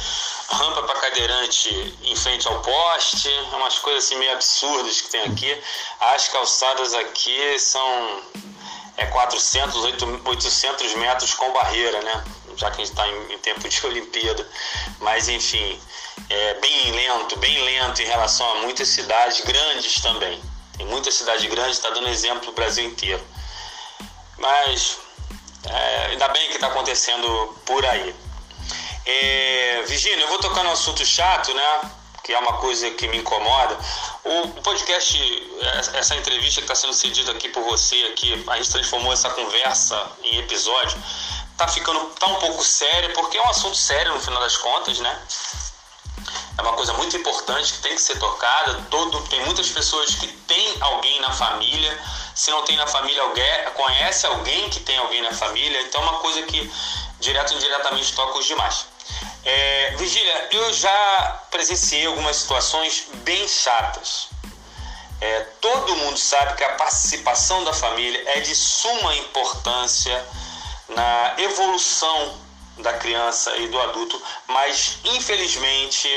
rampa 0.48 0.84
para 0.84 1.02
cadeirante 1.02 1.98
em 2.02 2.16
frente 2.16 2.48
ao 2.48 2.62
poste, 2.62 3.30
umas 3.52 3.78
coisas 3.80 4.06
assim 4.06 4.16
meio 4.16 4.32
absurdas 4.32 5.02
que 5.02 5.10
tem 5.10 5.24
aqui. 5.24 5.62
As 6.00 6.30
calçadas 6.30 6.94
aqui 6.94 7.60
são 7.60 8.22
é 8.96 9.06
400, 9.06 9.84
800 10.24 10.96
metros 10.96 11.34
com 11.34 11.52
barreira, 11.52 12.02
né? 12.04 12.24
Já 12.56 12.72
que 12.72 12.82
a 12.82 12.86
gente 12.86 12.92
está 12.92 13.06
em 13.06 13.38
tempo 13.40 13.68
de 13.68 13.84
Olimpíada. 13.86 14.50
Mas 15.02 15.28
enfim, 15.28 15.78
é, 16.30 16.54
bem 16.56 16.92
lento, 16.92 17.38
bem 17.38 17.64
lento 17.64 18.02
em 18.02 18.06
relação 18.06 18.50
a 18.52 18.56
muitas 18.56 18.88
cidades 18.88 19.42
grandes 19.42 20.02
também. 20.02 20.42
Tem 20.78 20.86
muita 20.86 21.12
cidade 21.12 21.48
grande, 21.48 21.72
está 21.72 21.90
dando 21.90 22.08
exemplo 22.08 22.40
para 22.42 22.50
o 22.52 22.54
Brasil 22.54 22.86
inteiro. 22.86 23.22
Mas 24.38 24.98
é, 25.66 26.06
ainda 26.12 26.28
bem 26.30 26.48
que 26.48 26.56
está 26.56 26.68
acontecendo 26.68 27.28
por 27.66 27.86
aí. 27.86 28.16
É, 29.06 29.84
Virginia, 29.88 30.24
eu 30.24 30.28
vou 30.28 30.40
tocar 30.40 30.64
no 30.64 30.72
assunto 30.72 31.06
chato, 31.06 31.54
né? 31.54 31.82
Que 32.24 32.34
é 32.34 32.40
uma 32.40 32.58
coisa 32.58 32.90
que 32.92 33.08
me 33.08 33.18
incomoda. 33.18 33.78
O, 34.24 34.48
podcast, 34.62 35.50
essa 35.96 36.16
entrevista 36.16 36.62
que 36.62 36.66
está 36.66 36.76
sendo 36.76 36.94
cedida 36.94 37.32
aqui 37.32 37.50
por 37.50 37.64
você, 37.64 37.96
aqui, 38.12 38.46
a 38.48 38.58
gente 38.58 38.72
transformou 38.72 39.12
essa 39.12 39.30
conversa 39.32 40.12
em 40.24 40.40
episódio, 40.40 41.02
tá 41.58 41.68
ficando 41.68 42.00
tá 42.20 42.28
um 42.28 42.36
pouco 42.36 42.64
sério, 42.64 43.14
porque 43.14 43.38
é 43.38 43.42
um 43.42 43.50
assunto 43.50 43.76
sério 43.76 44.14
no 44.14 44.20
final 44.20 44.40
das 44.42 44.58
contas, 44.58 45.00
né? 45.00 45.20
É 46.60 46.62
uma 46.62 46.74
coisa 46.74 46.94
muito 46.94 47.16
importante 47.16 47.74
que 47.74 47.80
tem 47.80 47.96
que 47.96 48.02
ser 48.02 48.20
tocada. 48.20 48.86
Todo, 48.90 49.22
tem 49.30 49.44
muitas 49.46 49.70
pessoas 49.70 50.16
que 50.16 50.28
têm 50.28 50.78
alguém 50.82 51.20
na 51.22 51.32
família, 51.32 51.98
se 52.36 52.52
não 52.52 52.64
tem 52.64 52.76
na 52.76 52.86
família 52.86 53.22
alguém, 53.22 53.46
conhece 53.76 54.26
alguém 54.26 54.70
que 54.70 54.82
tem 54.82 54.98
alguém 54.98 55.22
na 55.22 55.34
família, 55.34 55.82
então 55.82 56.02
é 56.02 56.10
uma 56.10 56.20
coisa 56.20 56.42
que 56.44 56.70
direto 57.20 57.52
ou 57.52 57.58
indiretamente 57.58 58.14
toca 58.14 58.38
os 58.38 58.46
demais. 58.46 58.88
É, 59.46 59.96
Vigília, 59.98 60.50
eu 60.52 60.74
já 60.74 61.40
presenciei 61.50 62.06
algumas 62.06 62.36
situações 62.36 63.08
bem 63.24 63.48
chatas. 63.48 64.28
É, 65.22 65.42
todo 65.62 65.96
mundo 65.96 66.18
sabe 66.18 66.56
que 66.56 66.64
a 66.64 66.76
participação 66.76 67.64
da 67.64 67.74
família 67.74 68.22
é 68.36 68.42
de 68.42 68.54
suma 68.54 69.16
importância 69.16 70.26
na 70.90 71.36
evolução 71.38 72.38
da 72.80 72.94
criança 72.94 73.56
e 73.58 73.68
do 73.68 73.80
adulto, 73.80 74.22
mas 74.48 74.98
infelizmente 75.04 76.10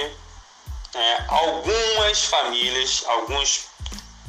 é, 0.95 1.25
algumas 1.29 2.25
famílias, 2.25 3.05
alguns 3.07 3.67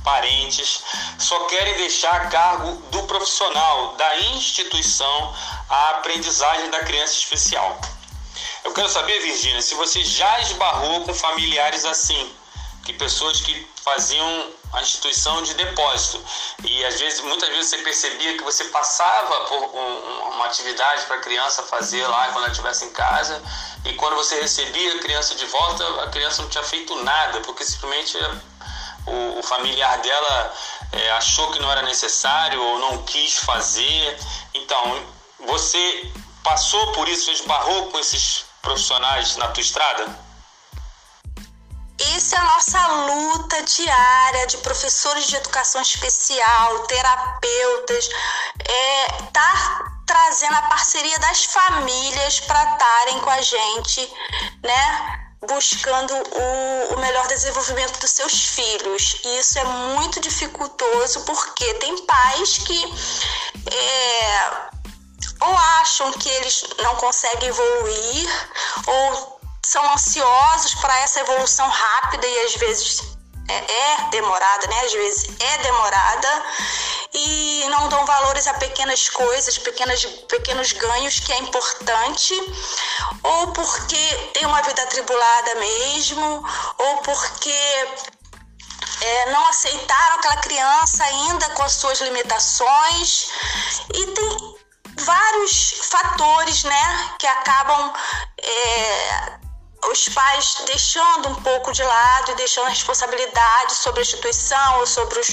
parentes 0.04 0.84
só 1.18 1.46
querem 1.46 1.78
deixar 1.78 2.14
a 2.14 2.28
cargo 2.28 2.72
do 2.92 3.04
profissional, 3.04 3.96
da 3.96 4.20
instituição, 4.20 5.36
a 5.70 5.90
aprendizagem 5.92 6.70
da 6.70 6.80
criança 6.80 7.14
especial. 7.14 7.80
Eu 8.64 8.74
quero 8.74 8.90
saber, 8.90 9.20
Virgínia, 9.22 9.62
se 9.62 9.76
você 9.76 10.04
já 10.04 10.40
esbarrou 10.42 11.04
com 11.04 11.14
familiares 11.14 11.86
assim, 11.86 12.34
que 12.84 12.94
pessoas 12.94 13.42
que 13.42 13.68
faziam 13.84 14.52
a 14.74 14.82
instituição 14.82 15.42
de 15.44 15.54
depósito 15.54 16.24
e 16.64 16.84
às 16.86 17.00
vezes, 17.00 17.22
muitas 17.22 17.48
vezes 17.50 17.70
você 17.70 17.78
percebia 17.78 18.38
que 18.38 18.44
você 18.44 18.66
passava 18.66 19.46
por 19.46 19.76
um, 19.76 20.30
uma 20.32 20.46
atividade 20.46 21.06
para 21.06 21.18
a 21.18 21.20
criança 21.20 21.64
fazer 21.64 22.06
lá 22.08 22.28
quando 22.30 22.46
ela 22.46 22.52
estivesse 22.52 22.86
em 22.86 22.92
casa 22.92 23.42
e 23.86 23.94
quando 23.94 24.16
você 24.16 24.40
recebia 24.42 24.96
a 24.96 25.00
criança 25.00 25.36
de 25.36 25.46
volta, 25.46 26.04
a 26.04 26.10
criança 26.10 26.42
não 26.42 26.50
tinha 26.50 26.64
feito 26.64 26.96
nada, 27.04 27.40
porque 27.42 27.64
simplesmente 27.64 28.18
o, 29.06 29.40
o 29.40 29.44
familiar 29.44 29.98
dela 30.00 30.54
é, 30.92 31.12
achou 31.12 31.52
que 31.52 31.60
não 31.60 31.72
era 31.72 31.82
necessário 31.84 32.62
ou 32.62 32.80
não 32.80 33.04
quis 33.04 33.38
fazer. 33.38 34.18
Então, 34.54 35.06
você 35.40 36.12
passou 36.44 36.94
por 36.94 37.08
isso, 37.08 37.30
esbarrou 37.32 37.92
com 37.92 38.00
esses 38.00 38.46
profissionais 38.62 39.36
na 39.36 39.50
tua 39.50 39.62
estrada? 39.62 40.23
Isso 42.00 42.36
é 42.36 42.38
a 42.38 42.44
nossa 42.44 42.88
luta 42.88 43.62
diária 43.64 44.48
de 44.48 44.58
professores 44.58 45.28
de 45.28 45.36
educação 45.36 45.82
especial, 45.82 46.80
terapeutas, 46.88 48.10
é, 48.66 49.08
tá 49.32 49.92
trazendo 50.06 50.56
a 50.56 50.62
parceria 50.64 51.18
das 51.20 51.46
famílias 51.46 52.40
para 52.42 52.64
estarem 52.72 53.20
com 53.22 53.30
a 53.30 53.42
gente, 53.42 54.14
né? 54.64 55.20
buscando 55.48 56.14
o, 56.14 56.94
o, 56.94 57.00
melhor 57.00 57.28
desenvolvimento 57.28 58.00
dos 58.00 58.12
seus 58.12 58.46
filhos. 58.48 59.18
E 59.26 59.40
isso 59.40 59.60
é 59.60 59.64
muito 59.66 60.20
dificultoso 60.22 61.22
porque 61.26 61.74
tem 61.76 62.06
pais 62.06 62.60
que 62.60 62.84
é, 63.70 64.74
ou 65.42 65.58
acham 65.82 66.12
que 66.14 66.30
eles 66.30 66.64
não 66.82 66.96
conseguem 66.96 67.50
evoluir 67.50 68.50
ou 68.88 69.33
são 69.64 69.94
ansiosos 69.94 70.76
para 70.76 71.00
essa 71.02 71.22
evolução 71.22 71.68
rápida 71.68 72.28
e 72.28 72.40
às 72.46 72.56
vezes 72.56 73.14
é, 73.48 73.56
é 73.56 74.10
demorada, 74.10 74.68
né? 74.68 74.80
Às 74.86 74.94
vezes 74.94 75.30
é 75.40 75.58
demorada 75.60 76.44
e 77.14 77.66
não 77.70 77.90
dão 77.90 78.06
valores 78.06 78.48
a 78.48 78.54
pequenas 78.56 79.10
coisas, 79.10 79.58
pequenas, 79.58 80.06
pequenos 80.06 80.72
ganhos 80.74 81.20
que 81.20 81.32
é 81.32 81.38
importante, 81.38 82.34
ou 83.22 83.48
porque 83.52 84.32
tem 84.34 84.46
uma 84.46 84.62
vida 84.62 84.82
atribulada 84.84 85.56
mesmo, 85.56 86.46
ou 86.78 86.98
porque 86.98 87.88
é, 89.02 89.32
não 89.32 89.46
aceitaram 89.48 90.16
aquela 90.16 90.38
criança 90.38 91.04
ainda 91.04 91.50
com 91.52 91.64
as 91.64 91.74
suas 91.74 92.00
limitações. 92.02 93.30
E 93.94 94.06
tem 94.08 94.56
vários 95.00 95.72
fatores 95.90 96.64
né, 96.64 97.16
que 97.20 97.28
acabam 97.28 97.94
é, 98.42 99.43
os 99.92 100.10
pais 100.10 100.56
deixando 100.66 101.30
um 101.30 101.36
pouco 101.36 101.72
de 101.72 101.84
lado 101.84 102.32
e 102.32 102.36
deixando 102.36 102.66
a 102.66 102.70
responsabilidade 102.70 103.74
sobre 103.76 104.00
a 104.00 104.04
instituição 104.04 104.80
ou 104.80 104.88
sobre 104.88 105.20
os, 105.20 105.30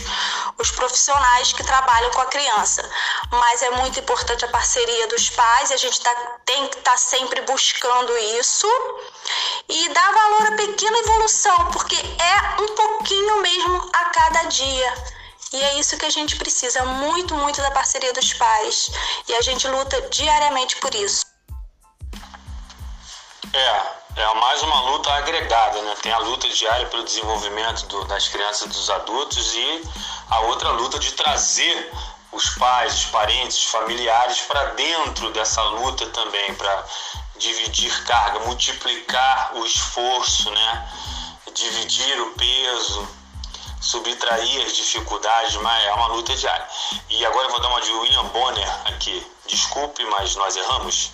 os 0.58 0.70
profissionais 0.70 1.52
que 1.52 1.62
trabalham 1.62 2.10
com 2.10 2.20
a 2.20 2.26
criança. 2.26 2.88
Mas 3.30 3.62
é 3.62 3.70
muito 3.70 4.00
importante 4.00 4.44
a 4.44 4.48
parceria 4.48 5.06
dos 5.08 5.30
pais 5.30 5.70
e 5.70 5.74
a 5.74 5.76
gente 5.76 6.00
tá, 6.00 6.14
tem 6.44 6.68
que 6.68 6.78
estar 6.78 6.92
tá 6.92 6.96
sempre 6.96 7.40
buscando 7.42 8.16
isso 8.38 8.66
e 9.68 9.88
dar 9.90 10.12
valor 10.12 10.46
à 10.52 10.56
pequena 10.56 10.98
evolução, 10.98 11.70
porque 11.72 11.96
é 11.96 12.62
um 12.62 12.74
pouquinho 12.74 13.40
mesmo 13.42 13.90
a 13.92 14.04
cada 14.06 14.42
dia. 14.44 14.94
E 15.52 15.62
é 15.62 15.78
isso 15.78 15.96
que 15.96 16.06
a 16.06 16.10
gente 16.10 16.36
precisa 16.36 16.84
muito, 16.84 17.34
muito 17.34 17.60
da 17.60 17.72
parceria 17.72 18.12
dos 18.12 18.32
pais. 18.34 18.90
E 19.28 19.34
a 19.34 19.40
gente 19.40 19.66
luta 19.66 20.00
diariamente 20.02 20.76
por 20.76 20.94
isso. 20.94 21.29
É, 23.52 24.22
é 24.22 24.34
mais 24.34 24.62
uma 24.62 24.80
luta 24.82 25.12
agregada, 25.14 25.82
né? 25.82 25.96
Tem 26.02 26.12
a 26.12 26.18
luta 26.18 26.48
diária 26.48 26.86
pelo 26.86 27.04
desenvolvimento 27.04 27.84
do, 27.86 28.04
das 28.04 28.28
crianças 28.28 28.66
e 28.66 28.68
dos 28.68 28.88
adultos 28.90 29.54
e 29.54 29.82
a 30.28 30.40
outra 30.40 30.70
luta 30.70 30.98
de 30.98 31.12
trazer 31.12 31.92
os 32.30 32.50
pais, 32.50 32.94
os 32.94 33.04
parentes, 33.06 33.58
os 33.58 33.64
familiares 33.64 34.40
para 34.42 34.64
dentro 34.74 35.32
dessa 35.32 35.62
luta 35.62 36.06
também, 36.06 36.54
para 36.54 36.84
dividir 37.38 38.04
carga, 38.04 38.38
multiplicar 38.40 39.52
o 39.56 39.66
esforço, 39.66 40.48
né? 40.50 40.88
Dividir 41.52 42.20
o 42.20 42.30
peso, 42.34 43.08
subtrair 43.80 44.66
as 44.66 44.76
dificuldades, 44.76 45.56
mas 45.56 45.84
é 45.84 45.92
uma 45.94 46.08
luta 46.08 46.34
diária. 46.36 46.66
E 47.08 47.24
agora 47.24 47.46
eu 47.46 47.50
vou 47.50 47.60
dar 47.60 47.68
uma 47.68 47.80
de 47.80 47.92
William 47.92 48.24
Bonner 48.24 48.68
aqui. 48.86 49.26
Desculpe, 49.46 50.04
mas 50.04 50.36
nós 50.36 50.56
erramos. 50.56 51.10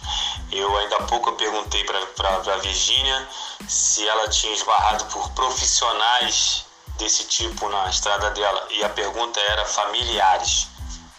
Eu 0.53 0.77
ainda 0.77 0.97
há 0.97 1.03
pouco 1.05 1.33
perguntei 1.33 1.85
para 1.85 2.29
a 2.29 2.57
Virgínia 2.59 3.29
se 3.69 4.07
ela 4.07 4.29
tinha 4.29 4.53
esbarrado 4.53 5.05
por 5.07 5.31
profissionais 5.31 6.67
desse 6.99 7.25
tipo 7.25 7.69
na 7.69 7.89
estrada 7.89 8.31
dela. 8.31 8.67
E 8.71 8.85
a 8.85 8.89
pergunta 8.89 9.41
era 9.41 9.65
familiares. 9.65 10.69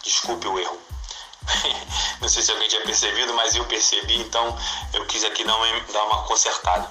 Desculpe 0.03 0.47
o 0.47 0.59
erro. 0.59 0.77
não 2.21 2.27
sei 2.27 2.43
se 2.43 2.51
alguém 2.51 2.67
tinha 2.67 2.81
percebido, 2.81 3.33
mas 3.33 3.55
eu 3.55 3.65
percebi, 3.65 4.19
então 4.19 4.57
eu 4.93 5.05
quis 5.05 5.23
aqui 5.23 5.43
dar 5.43 5.55
uma, 5.55 5.79
dar 5.91 6.03
uma 6.03 6.23
consertada. 6.23 6.89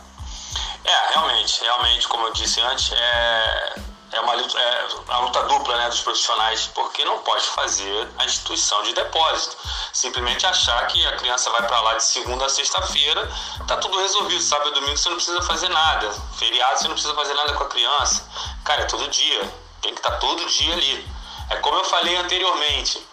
É, 0.85 1.13
realmente, 1.13 1.61
realmente, 1.63 2.09
como 2.09 2.27
eu 2.27 2.33
disse 2.33 2.61
antes, 2.61 2.93
é, 2.93 3.75
é 4.17 4.21
uma 4.21 4.33
luta, 4.33 4.59
é 4.59 4.89
uma 5.09 5.19
luta 5.19 5.43
dupla 5.45 5.77
né, 5.77 5.89
dos 5.89 6.01
profissionais, 6.01 6.71
porque 6.75 7.05
não 7.05 7.19
pode 7.19 7.45
fazer 7.49 8.09
a 8.19 8.25
instituição 8.25 8.83
de 8.83 8.95
depósito. 8.95 9.57
Simplesmente 9.93 10.47
achar 10.47 10.87
que 10.87 11.07
a 11.07 11.17
criança 11.17 11.51
vai 11.51 11.63
para 11.67 11.81
lá 11.81 11.95
de 11.95 12.05
segunda 12.05 12.47
a 12.47 12.49
sexta-feira, 12.49 13.31
tá 13.67 13.77
tudo 13.77 13.99
resolvido. 13.99 14.41
Sábado 14.41 14.71
e 14.71 14.75
domingo 14.75 14.97
você 14.97 15.09
não 15.09 15.17
precisa 15.17 15.43
fazer 15.43 15.69
nada. 15.69 16.11
Feriado 16.39 16.79
você 16.79 16.89
não 16.89 16.95
precisa 16.95 17.15
fazer 17.15 17.35
nada 17.35 17.53
com 17.53 17.65
a 17.65 17.69
criança. 17.69 18.29
Cara, 18.65 18.83
é 18.83 18.85
todo 18.87 19.09
dia. 19.09 19.41
Tem 19.83 19.93
que 19.93 20.01
estar 20.01 20.13
tá 20.13 20.19
todo 20.19 20.47
dia 20.47 20.73
ali. 20.73 21.09
É 21.51 21.57
como 21.57 21.77
eu 21.77 21.85
falei 21.85 22.17
anteriormente 22.17 23.07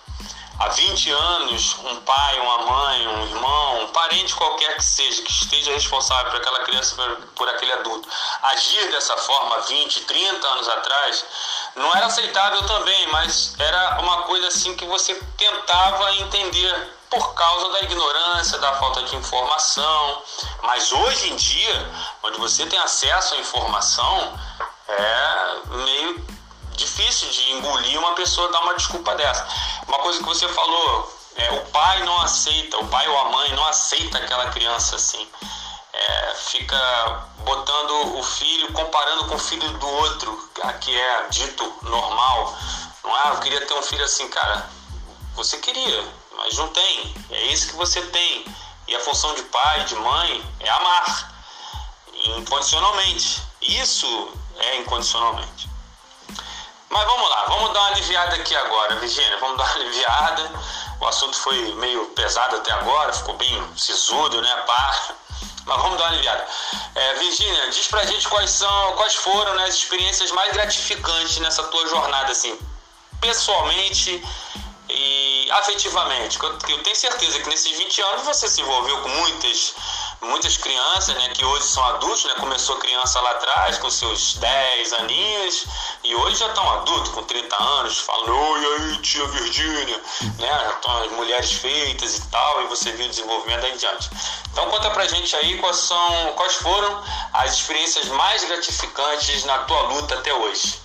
há 0.60 0.70
20 0.70 1.12
anos, 1.12 1.76
um 1.84 1.96
pai, 2.02 2.39
uma 2.39 2.58
mãe, 2.60 3.08
um 3.08 3.28
irmão, 3.28 3.84
um 3.84 3.88
parente 3.88 4.36
qualquer 4.36 4.76
que 4.78 4.84
seja, 4.84 5.22
que 5.22 5.32
esteja 5.32 5.72
responsável 5.72 6.32
por 6.32 6.39
aquela 6.39 6.60
criança, 6.60 6.96
por, 6.96 7.16
por 7.36 7.50
aquele 7.50 7.72
adulto, 7.74 8.08
agir 8.44 8.92
dessa 8.92 9.16
forma 9.18 9.62
20, 9.62 10.02
30 10.02 10.48
anos 10.48 10.68
atrás, 10.70 11.26
não 11.76 11.96
era 11.96 12.06
aceitável 12.06 12.62
também, 12.63 13.08
mas 13.08 13.56
era 13.60 14.00
uma 14.02 14.24
coisa 14.24 14.48
assim 14.48 14.76
que 14.76 14.86
você 14.86 15.16
tentava 15.38 16.13
entender 16.16 16.94
por 17.10 17.34
causa 17.36 17.72
da 17.74 17.82
ignorância, 17.82 18.58
da 18.58 18.74
falta 18.74 19.04
de 19.04 19.16
informação. 19.16 20.24
Mas 20.63 20.92
hoje 20.92 21.32
em 21.32 21.36
dia, 21.36 21.92
onde 22.24 22.39
você 22.39 22.66
tem 22.66 22.80
acesso 22.80 23.36
à 23.36 23.38
informação, 23.38 24.39
é 24.88 25.56
meio 25.70 26.26
difícil 26.76 27.30
de 27.30 27.52
engolir 27.52 28.00
uma 28.00 28.14
pessoa 28.14 28.52
dar 28.52 28.62
uma 28.62 28.76
desculpa 28.76 29.16
dessa. 29.16 29.48
Uma 29.88 30.00
coisa 30.00 30.20
que 30.20 30.26
você 30.26 30.48
falou, 30.50 31.14
é, 31.36 31.52
o 31.52 31.66
pai 31.68 32.04
não 32.04 32.22
aceita, 32.22 32.78
o 32.78 32.88
pai 32.88 33.08
ou 33.08 33.18
a 33.20 33.30
mãe 33.30 33.54
não 33.54 33.66
aceita 33.66 34.18
aquela 34.18 34.50
criança 34.52 34.96
assim. 34.96 35.28
É, 35.94 36.34
fica 36.36 37.26
botando 37.40 38.18
o 38.18 38.24
filho, 38.24 38.74
comparando 38.74 39.26
com 39.26 39.36
o 39.36 39.40
filho 39.40 39.70
do 39.78 39.88
outro, 39.88 40.50
que 40.82 40.96
é 40.96 41.28
dito 41.30 41.74
normal. 41.84 42.58
Não 43.04 43.18
é, 43.18 43.30
eu 43.30 43.40
queria 43.40 43.66
ter 43.66 43.74
um 43.74 43.82
filho 43.82 44.04
assim, 44.04 44.28
cara. 44.30 44.70
Você 45.36 45.58
queria, 45.58 46.04
mas 46.36 46.58
não 46.58 46.68
tem. 46.70 47.16
É 47.32 47.48
isso 47.48 47.68
que 47.68 47.76
você 47.76 48.02
tem. 48.02 48.46
E 48.88 48.96
a 48.96 49.00
função 49.00 49.34
de 49.36 49.44
pai, 49.44 49.84
de 49.86 49.96
mãe, 49.96 50.44
é 50.60 50.70
amar 50.70 51.34
incondicionalmente. 52.38 53.42
Isso 53.62 54.32
é 54.58 54.78
incondicionalmente. 54.78 55.73
Mas 56.94 57.06
vamos 57.06 57.28
lá, 57.28 57.46
vamos 57.48 57.74
dar 57.74 57.80
uma 57.80 57.88
aliviada 57.90 58.36
aqui 58.36 58.56
agora, 58.56 58.96
Virginia, 58.98 59.36
vamos 59.40 59.58
dar 59.58 59.64
uma 59.64 59.74
aliviada. 59.74 60.52
O 61.02 61.08
assunto 61.08 61.36
foi 61.38 61.74
meio 61.74 62.06
pesado 62.10 62.58
até 62.58 62.72
agora, 62.72 63.12
ficou 63.12 63.36
bem 63.36 63.68
sisudo, 63.76 64.40
né, 64.40 64.56
pá. 64.68 65.16
Mas 65.66 65.82
vamos 65.82 65.98
dar 65.98 66.04
uma 66.04 66.12
aliviada. 66.12 66.46
É, 66.94 67.14
Virginia, 67.16 67.72
diz 67.72 67.88
pra 67.88 68.06
gente 68.06 68.28
quais 68.28 68.52
são, 68.52 68.94
quais 68.94 69.16
foram 69.16 69.56
né, 69.56 69.64
as 69.64 69.74
experiências 69.74 70.30
mais 70.34 70.54
gratificantes 70.54 71.40
nessa 71.40 71.64
tua 71.64 71.88
jornada, 71.88 72.32
assim, 72.32 72.56
pessoalmente 73.20 74.24
e 74.94 75.52
afetivamente. 75.52 76.40
Eu 76.42 76.84
tenho 76.84 76.96
certeza 76.96 77.40
que 77.40 77.50
nesses 77.50 77.78
20 77.78 78.02
anos 78.02 78.26
você 78.26 78.48
se 78.48 78.62
envolveu 78.62 79.02
com 79.02 79.10
muitas 79.10 79.74
muitas 80.24 80.58
crianças, 80.58 81.14
né, 81.16 81.30
que 81.30 81.44
hoje 81.44 81.66
são 81.68 81.84
adultos, 81.84 82.24
né, 82.26 82.34
começou 82.40 82.78
criança 82.78 83.20
lá 83.20 83.32
atrás 83.32 83.78
com 83.78 83.90
seus 83.90 84.36
10 84.36 84.94
aninhos 84.94 85.66
e 86.04 86.16
hoje 86.16 86.38
já 86.38 86.48
estão 86.48 86.70
adultos 86.72 87.12
com 87.12 87.24
30 87.24 87.62
anos, 87.62 88.00
falando, 88.00 88.34
oi 88.34 88.66
aí 88.66 88.98
tia 88.98 89.26
Virgínia, 89.28 90.02
né, 90.40 90.48
já 90.48 90.70
estão 90.72 91.04
as 91.04 91.12
mulheres 91.12 91.52
feitas 91.52 92.18
e 92.18 92.28
tal, 92.30 92.64
e 92.64 92.68
você 92.68 92.92
viu 92.94 93.06
o 93.06 93.10
desenvolvimento 93.10 93.66
aí 93.66 93.78
diante. 93.78 94.10
Então 94.52 94.70
conta 94.70 94.90
pra 94.92 95.08
gente 95.08 95.36
aí 95.36 95.58
quais 95.60 95.78
são, 95.78 96.34
quais 96.36 96.54
foram 96.56 97.04
as 97.34 97.54
experiências 97.54 98.08
mais 98.08 98.44
gratificantes 98.46 99.44
na 99.46 99.60
tua 99.60 99.82
luta 99.82 100.16
até 100.16 100.34
hoje. 100.34 100.82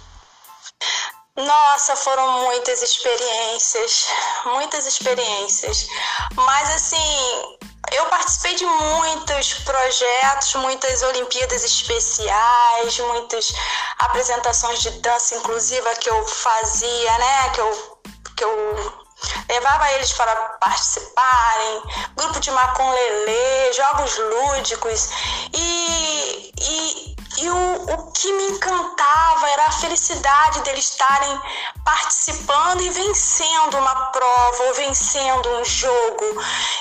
Nossa, 1.38 1.94
foram 1.94 2.44
muitas 2.46 2.82
experiências, 2.82 4.08
muitas 4.44 4.86
experiências. 4.86 5.88
Mas 6.34 6.68
assim, 6.70 7.56
eu 7.92 8.06
participei 8.06 8.56
de 8.56 8.66
muitos 8.66 9.54
projetos, 9.54 10.54
muitas 10.56 11.00
Olimpíadas 11.02 11.62
especiais, 11.62 12.98
muitas 12.98 13.54
apresentações 14.00 14.82
de 14.82 14.90
dança 15.00 15.36
inclusiva 15.36 15.94
que 15.96 16.10
eu 16.10 16.26
fazia, 16.26 17.18
né? 17.18 17.50
Que 17.50 17.60
eu, 17.60 18.00
que 18.36 18.44
eu 18.44 19.04
levava 19.48 19.92
eles 19.92 20.12
para 20.14 20.34
participarem, 20.34 21.82
grupo 22.16 22.40
de 22.40 22.50
maconlele, 22.50 23.72
jogos 23.74 24.18
lúdicos 24.18 25.08
e, 25.54 26.52
e 26.60 27.07
e 27.40 27.50
o, 27.50 27.92
o 27.92 28.12
que 28.12 28.32
me 28.32 28.44
encantava 28.50 29.50
era 29.50 29.66
a 29.66 29.72
felicidade 29.72 30.60
deles 30.62 30.90
estarem 30.90 31.40
participando 31.84 32.80
e 32.80 32.90
vencendo 32.90 33.78
uma 33.78 33.94
prova 34.06 34.62
ou 34.64 34.74
vencendo 34.74 35.48
um 35.48 35.64
jogo. 35.64 36.24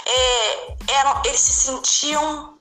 É, 0.06 0.76
eram, 0.88 1.22
eles 1.26 1.39
se 1.39 1.54
sentiam 1.54 2.58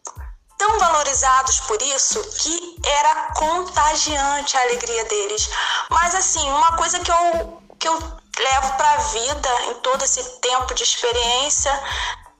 tão 0.58 0.78
valorizados 0.78 1.60
por 1.60 1.80
isso 1.82 2.22
que 2.38 2.76
era 2.84 3.32
contagiante 3.34 4.56
a 4.56 4.62
alegria 4.62 5.04
deles. 5.04 5.48
Mas 5.90 6.14
assim, 6.14 6.48
uma 6.50 6.76
coisa 6.76 6.98
que 7.00 7.10
eu, 7.10 7.62
que 7.78 7.88
eu 7.88 7.98
levo 8.38 8.72
para 8.76 8.92
a 8.92 8.96
vida 8.98 9.48
em 9.70 9.74
todo 9.80 10.02
esse 10.02 10.22
tempo 10.40 10.74
de 10.74 10.82
experiência 10.82 11.82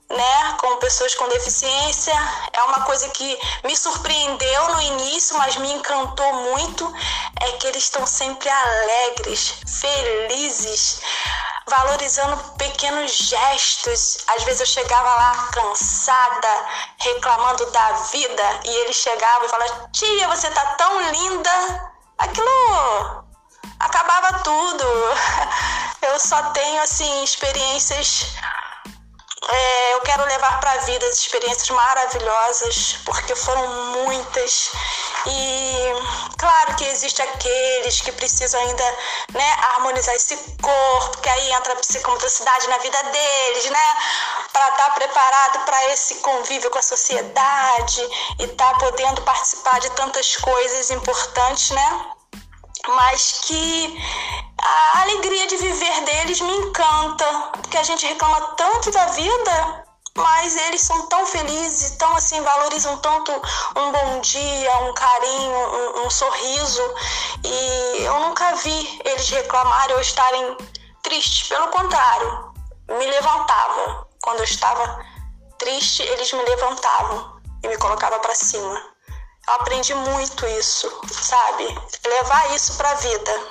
né, 0.09 0.55
com 0.59 0.77
pessoas 0.77 1.15
com 1.15 1.27
deficiência. 1.29 2.13
É 2.53 2.63
uma 2.63 2.81
coisa 2.81 3.07
que 3.09 3.39
me 3.63 3.75
surpreendeu 3.75 4.69
no 4.69 4.81
início, 4.81 5.37
mas 5.37 5.57
me 5.57 5.71
encantou 5.73 6.33
muito, 6.33 6.93
é 7.41 7.51
que 7.53 7.67
eles 7.67 7.83
estão 7.83 8.05
sempre 8.05 8.49
alegres, 8.49 9.55
felizes, 9.79 11.01
valorizando 11.67 12.37
pequenos 12.57 13.11
gestos. 13.11 14.19
Às 14.27 14.43
vezes 14.43 14.61
eu 14.61 14.67
chegava 14.67 15.13
lá 15.15 15.49
cansada, 15.51 16.65
reclamando 16.99 17.69
da 17.71 17.91
vida, 18.11 18.59
e 18.65 18.69
eles 18.69 18.95
chegavam 18.95 19.45
e 19.45 19.49
falavam: 19.49 19.89
"Tia, 19.91 20.27
você 20.29 20.49
tá 20.51 20.65
tão 20.77 21.11
linda". 21.11 21.91
Aquilo 22.17 23.27
acabava 23.79 24.39
tudo. 24.43 24.85
Eu 26.01 26.19
só 26.19 26.41
tenho 26.51 26.81
assim 26.81 27.23
experiências 27.23 28.25
é, 29.45 29.93
eu 29.93 30.01
quero 30.01 30.25
levar 30.25 30.59
para 30.59 30.71
a 30.71 30.77
vida 30.79 31.05
as 31.05 31.17
experiências 31.17 31.69
maravilhosas, 31.69 32.97
porque 33.05 33.35
foram 33.35 33.67
muitas. 34.03 34.71
E 35.27 35.77
claro 36.37 36.75
que 36.75 36.85
existe 36.85 37.21
aqueles 37.21 38.01
que 38.01 38.11
precisam 38.13 38.59
ainda 38.59 38.83
né, 39.33 39.57
harmonizar 39.75 40.15
esse 40.15 40.35
corpo, 40.59 41.17
que 41.19 41.29
aí 41.29 41.51
entra 41.53 41.73
a 41.73 41.75
psicomotricidade 41.75 42.67
na 42.67 42.77
vida 42.79 43.03
deles, 43.03 43.69
né? 43.69 43.97
Para 44.51 44.69
estar 44.69 44.85
tá 44.85 44.91
preparado 44.91 45.65
para 45.65 45.93
esse 45.93 46.15
convívio 46.15 46.71
com 46.71 46.79
a 46.79 46.81
sociedade 46.81 48.01
e 48.39 48.43
estar 48.45 48.73
tá 48.73 48.79
podendo 48.79 49.21
participar 49.21 49.79
de 49.79 49.91
tantas 49.91 50.35
coisas 50.37 50.89
importantes, 50.89 51.69
né? 51.69 52.05
Mas 52.87 53.41
que 53.43 53.97
a 54.67 55.01
alegria 55.01 55.47
de 55.47 55.57
viver 55.57 56.01
deles 56.01 56.41
me 56.41 56.55
encanta, 56.57 57.25
porque 57.61 57.77
a 57.77 57.83
gente 57.83 58.05
reclama 58.05 58.41
tanto 58.55 58.91
da 58.91 59.05
vida, 59.07 59.85
mas 60.15 60.57
eles 60.57 60.81
são 60.81 61.07
tão 61.07 61.25
felizes, 61.25 61.91
tão 61.91 62.15
assim, 62.15 62.41
valorizam 62.41 62.97
tanto 62.97 63.31
um 63.75 63.91
bom 63.91 64.19
dia, 64.21 64.77
um 64.79 64.93
carinho, 64.93 65.57
um, 65.57 66.05
um 66.05 66.09
sorriso, 66.09 66.81
e 67.43 68.03
eu 68.03 68.19
nunca 68.19 68.55
vi 68.55 69.01
eles 69.05 69.29
reclamarem 69.29 69.95
ou 69.95 70.01
estarem 70.01 70.57
tristes, 71.03 71.47
pelo 71.47 71.67
contrário, 71.67 72.53
me 72.89 73.05
levantava. 73.05 74.07
Quando 74.21 74.39
eu 74.39 74.43
estava 74.43 75.05
triste, 75.57 76.01
eles 76.01 76.33
me 76.33 76.43
levantavam 76.43 77.39
e 77.63 77.67
me 77.67 77.77
colocavam 77.77 78.19
para 78.19 78.35
cima. 78.35 78.97
Eu 79.47 79.53
aprendi 79.53 79.93
muito 79.93 80.45
isso, 80.47 80.91
sabe? 81.09 81.63
Levar 82.05 82.53
isso 82.53 82.75
para 82.75 82.91
a 82.91 82.95
vida. 82.95 83.41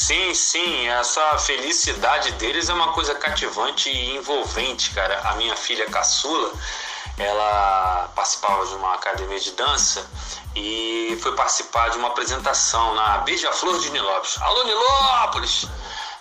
Sim, 0.00 0.32
sim, 0.32 0.86
essa 0.86 1.36
felicidade 1.38 2.30
deles 2.34 2.68
é 2.68 2.72
uma 2.72 2.92
coisa 2.92 3.16
cativante 3.16 3.90
e 3.90 4.14
envolvente, 4.14 4.90
cara. 4.92 5.20
A 5.24 5.34
minha 5.34 5.56
filha 5.56 5.90
caçula, 5.90 6.52
ela 7.18 8.08
participava 8.14 8.64
de 8.64 8.74
uma 8.76 8.94
academia 8.94 9.40
de 9.40 9.50
dança 9.50 10.08
e 10.54 11.18
foi 11.20 11.34
participar 11.34 11.90
de 11.90 11.98
uma 11.98 12.08
apresentação 12.08 12.94
na 12.94 13.18
Beija-Flor 13.18 13.80
de 13.80 13.90
Nilópolis. 13.90 14.40
Alô, 14.40 14.62
Nilópolis! 14.62 15.66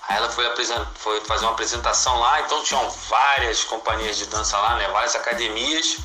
Aí 0.07 0.17
ela 0.17 0.29
foi, 0.31 0.51
foi 0.95 1.21
fazer 1.21 1.45
uma 1.45 1.51
apresentação 1.51 2.19
lá, 2.19 2.41
então 2.41 2.63
tinham 2.63 2.89
várias 2.89 3.63
companhias 3.63 4.17
de 4.17 4.25
dança 4.25 4.57
lá, 4.57 4.75
né? 4.75 4.87
Várias 4.87 5.15
academias. 5.15 5.97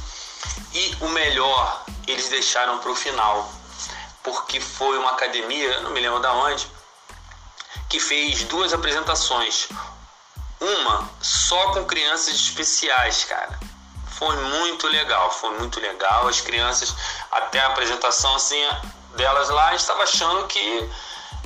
E 0.74 0.94
o 1.00 1.08
melhor, 1.08 1.84
eles 2.06 2.28
deixaram 2.28 2.78
para 2.78 2.90
o 2.90 2.94
final, 2.94 3.50
porque 4.22 4.60
foi 4.60 4.98
uma 4.98 5.12
academia, 5.12 5.80
não 5.80 5.90
me 5.90 6.00
lembro 6.00 6.20
da 6.20 6.34
onde, 6.34 6.70
que 7.88 8.00
fez 8.00 8.44
duas 8.44 8.72
apresentações. 8.72 9.68
Uma 10.60 11.10
só 11.20 11.72
com 11.72 11.84
crianças 11.84 12.34
especiais, 12.34 13.24
cara. 13.24 13.58
Foi 14.06 14.36
muito 14.36 14.86
legal, 14.86 15.30
foi 15.32 15.50
muito 15.58 15.80
legal. 15.80 16.28
As 16.28 16.40
crianças, 16.40 16.94
até 17.30 17.60
a 17.60 17.68
apresentação 17.68 18.34
assim 18.36 18.62
delas 19.16 19.48
lá, 19.48 19.68
a 19.68 19.70
gente 19.72 19.80
estava 19.80 20.02
achando 20.04 20.46
que 20.46 20.90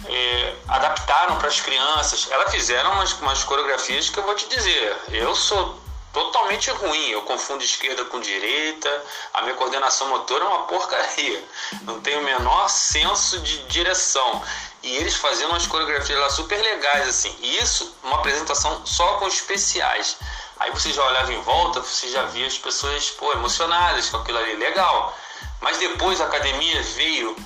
é, 0.05 0.57
adaptaram 0.69 1.39
para 1.39 1.49
as 1.49 1.61
crianças. 1.61 2.29
Elas 2.31 2.51
fizeram 2.51 2.93
umas, 2.93 3.13
umas 3.15 3.43
coreografias 3.45 4.11
que 4.11 4.19
eu 4.19 4.25
vou 4.25 4.35
te 4.35 4.47
dizer. 4.49 4.97
Eu 5.09 5.35
sou 5.35 5.81
totalmente 6.17 6.71
ruim. 6.71 7.11
Eu 7.11 7.23
confundo 7.23 7.63
esquerda 7.63 8.05
com 8.07 8.19
direita, 8.21 9.05
a 9.35 9.43
minha 9.43 9.55
coordenação 9.55 10.09
motora 10.09 10.45
é 10.45 10.49
uma 10.49 10.63
porcaria. 10.63 11.45
Não 11.83 12.01
tenho 12.01 12.21
o 12.21 12.25
menor 12.25 12.69
senso 12.69 13.39
de 13.41 13.59
direção 13.65 14.43
e 14.87 14.97
eles 14.99 15.17
fazendo 15.17 15.51
umas 15.51 15.67
coreografias 15.67 16.19
lá 16.19 16.31
super 16.31 16.63
legais, 16.63 17.09
assim. 17.09 17.35
E 17.41 17.59
isso, 17.59 17.93
uma 18.05 18.17
apresentação 18.17 18.87
só 18.87 19.15
com 19.19 19.27
especiais. 19.27 20.17
Aí 20.61 20.71
você 20.71 20.93
já 20.93 21.05
olhava 21.05 21.33
em 21.33 21.41
volta, 21.43 21.81
você 21.81 22.09
já 22.09 22.23
via 22.27 22.47
as 22.47 22.57
pessoas, 22.57 23.11
pô, 23.11 23.33
emocionadas 23.33 24.09
com 24.09 24.19
aquilo 24.19 24.39
ali, 24.39 24.55
legal. 24.55 25.13
Mas 25.61 25.79
depois 25.79 26.21
a 26.21 26.27
academia 26.27 26.83
veio 26.83 27.37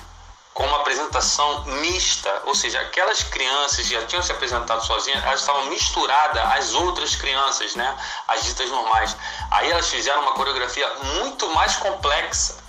com 0.53 0.65
uma 0.65 0.77
apresentação 0.81 1.63
mista, 1.65 2.43
ou 2.45 2.53
seja, 2.53 2.79
aquelas 2.79 3.23
crianças 3.23 3.87
que 3.87 3.93
já 3.93 4.05
tinham 4.05 4.21
se 4.21 4.31
apresentado 4.31 4.85
sozinhas, 4.85 5.23
elas 5.23 5.39
estavam 5.39 5.65
misturadas 5.65 6.43
às 6.45 6.73
outras 6.73 7.15
crianças, 7.15 7.73
né, 7.73 7.97
as 8.27 8.43
ditas 8.43 8.69
normais. 8.69 9.15
Aí 9.49 9.71
elas 9.71 9.89
fizeram 9.89 10.21
uma 10.21 10.33
coreografia 10.33 10.87
muito 11.15 11.47
mais 11.53 11.77
complexa 11.77 12.60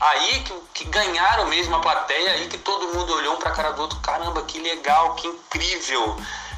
Aí 0.00 0.40
que, 0.44 0.54
que 0.74 0.84
ganharam 0.84 1.46
mesmo 1.46 1.76
a 1.76 1.80
plateia, 1.80 2.32
aí 2.32 2.48
que 2.48 2.58
todo 2.58 2.94
mundo 2.94 3.14
olhou 3.14 3.34
um 3.34 3.38
pra 3.38 3.50
cara 3.50 3.72
do 3.72 3.82
outro, 3.82 3.98
caramba, 4.00 4.42
que 4.42 4.58
legal, 4.58 5.14
que 5.14 5.26
incrível. 5.26 6.16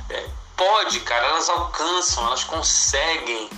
É, 0.08 0.26
pode, 0.56 1.00
cara, 1.00 1.26
elas 1.26 1.48
alcançam, 1.48 2.26
elas 2.26 2.44
conseguem 2.44 3.50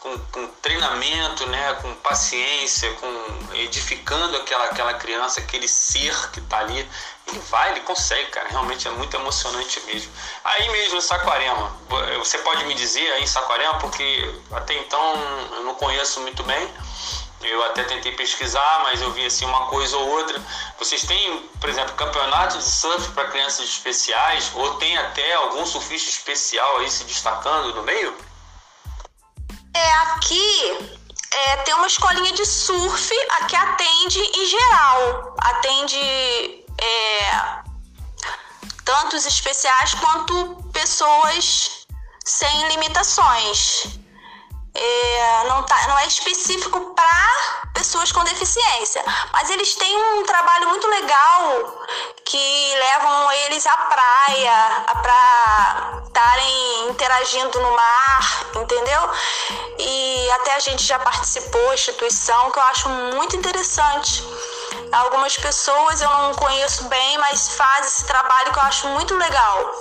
com, 0.00 0.18
com, 0.18 0.46
treinamento, 0.62 1.46
né, 1.46 1.74
com 1.74 1.94
paciência, 1.96 2.92
com 2.94 3.54
edificando 3.54 4.36
aquela, 4.36 4.64
aquela 4.64 4.94
criança, 4.94 5.40
aquele 5.40 5.68
ser 5.68 6.30
que 6.30 6.40
está 6.40 6.58
ali, 6.58 6.88
ele 7.26 7.38
vai, 7.50 7.72
ele 7.72 7.80
consegue, 7.80 8.30
cara. 8.30 8.48
Realmente 8.48 8.88
é 8.88 8.90
muito 8.90 9.14
emocionante 9.16 9.80
mesmo. 9.86 10.10
Aí 10.44 10.68
mesmo 10.70 10.98
em 10.98 11.00
Saquarema, 11.00 11.76
você 12.18 12.38
pode 12.38 12.64
me 12.64 12.74
dizer 12.74 13.12
aí 13.12 13.22
em 13.22 13.26
Saquarema, 13.26 13.78
porque 13.78 14.34
até 14.52 14.74
então 14.74 15.14
eu 15.52 15.64
não 15.64 15.74
conheço 15.74 16.20
muito 16.20 16.42
bem. 16.42 16.68
Eu 17.42 17.64
até 17.64 17.84
tentei 17.84 18.12
pesquisar, 18.12 18.80
mas 18.84 19.00
eu 19.00 19.10
vi 19.12 19.24
assim 19.24 19.46
uma 19.46 19.66
coisa 19.66 19.96
ou 19.96 20.08
outra. 20.08 20.40
Vocês 20.78 21.02
têm, 21.02 21.48
por 21.58 21.70
exemplo, 21.70 21.94
campeonato 21.94 22.58
de 22.58 22.64
surf 22.64 23.12
para 23.12 23.28
crianças 23.28 23.64
especiais 23.66 24.50
ou 24.54 24.74
tem 24.74 24.96
até 24.98 25.34
algum 25.34 25.64
surfista 25.64 26.10
especial 26.10 26.78
aí 26.78 26.90
se 26.90 27.04
destacando 27.04 27.74
no 27.74 27.82
meio? 27.82 28.14
É, 29.74 29.92
aqui 29.92 30.98
é, 31.32 31.56
tem 31.58 31.74
uma 31.74 31.86
escolinha 31.86 32.32
de 32.32 32.44
surf 32.44 33.10
que 33.48 33.56
atende 33.56 34.20
em 34.20 34.46
geral. 34.46 35.34
Atende 35.38 36.64
é, 36.78 37.62
tanto 38.84 39.16
os 39.16 39.24
especiais 39.24 39.94
quanto 39.94 40.56
pessoas 40.72 41.86
sem 42.22 42.68
limitações 42.68 43.99
é, 44.74 45.44
não, 45.48 45.62
tá, 45.64 45.88
não 45.88 45.98
é 45.98 46.06
específico 46.06 46.80
para 46.94 47.70
pessoas 47.74 48.12
com 48.12 48.22
deficiência, 48.24 49.02
mas 49.32 49.50
eles 49.50 49.74
têm 49.74 49.96
um 49.96 50.22
trabalho 50.24 50.68
muito 50.68 50.86
legal 50.86 51.84
que 52.24 52.74
levam 52.74 53.32
eles 53.32 53.66
à 53.66 53.76
praia 53.76 54.84
para 55.02 56.02
estarem 56.06 56.88
interagindo 56.88 57.60
no 57.60 57.72
mar, 57.72 58.46
entendeu? 58.56 59.10
E 59.78 60.30
até 60.32 60.54
a 60.54 60.60
gente 60.60 60.84
já 60.84 60.98
participou, 60.98 61.74
instituição, 61.74 62.50
que 62.50 62.58
eu 62.58 62.62
acho 62.64 62.88
muito 62.88 63.36
interessante. 63.36 64.22
Algumas 64.92 65.36
pessoas 65.36 66.00
eu 66.00 66.10
não 66.10 66.34
conheço 66.34 66.84
bem, 66.84 67.18
mas 67.18 67.54
fazem 67.54 67.86
esse 67.86 68.04
trabalho 68.04 68.52
que 68.52 68.58
eu 68.58 68.62
acho 68.64 68.88
muito 68.88 69.16
legal. 69.16 69.72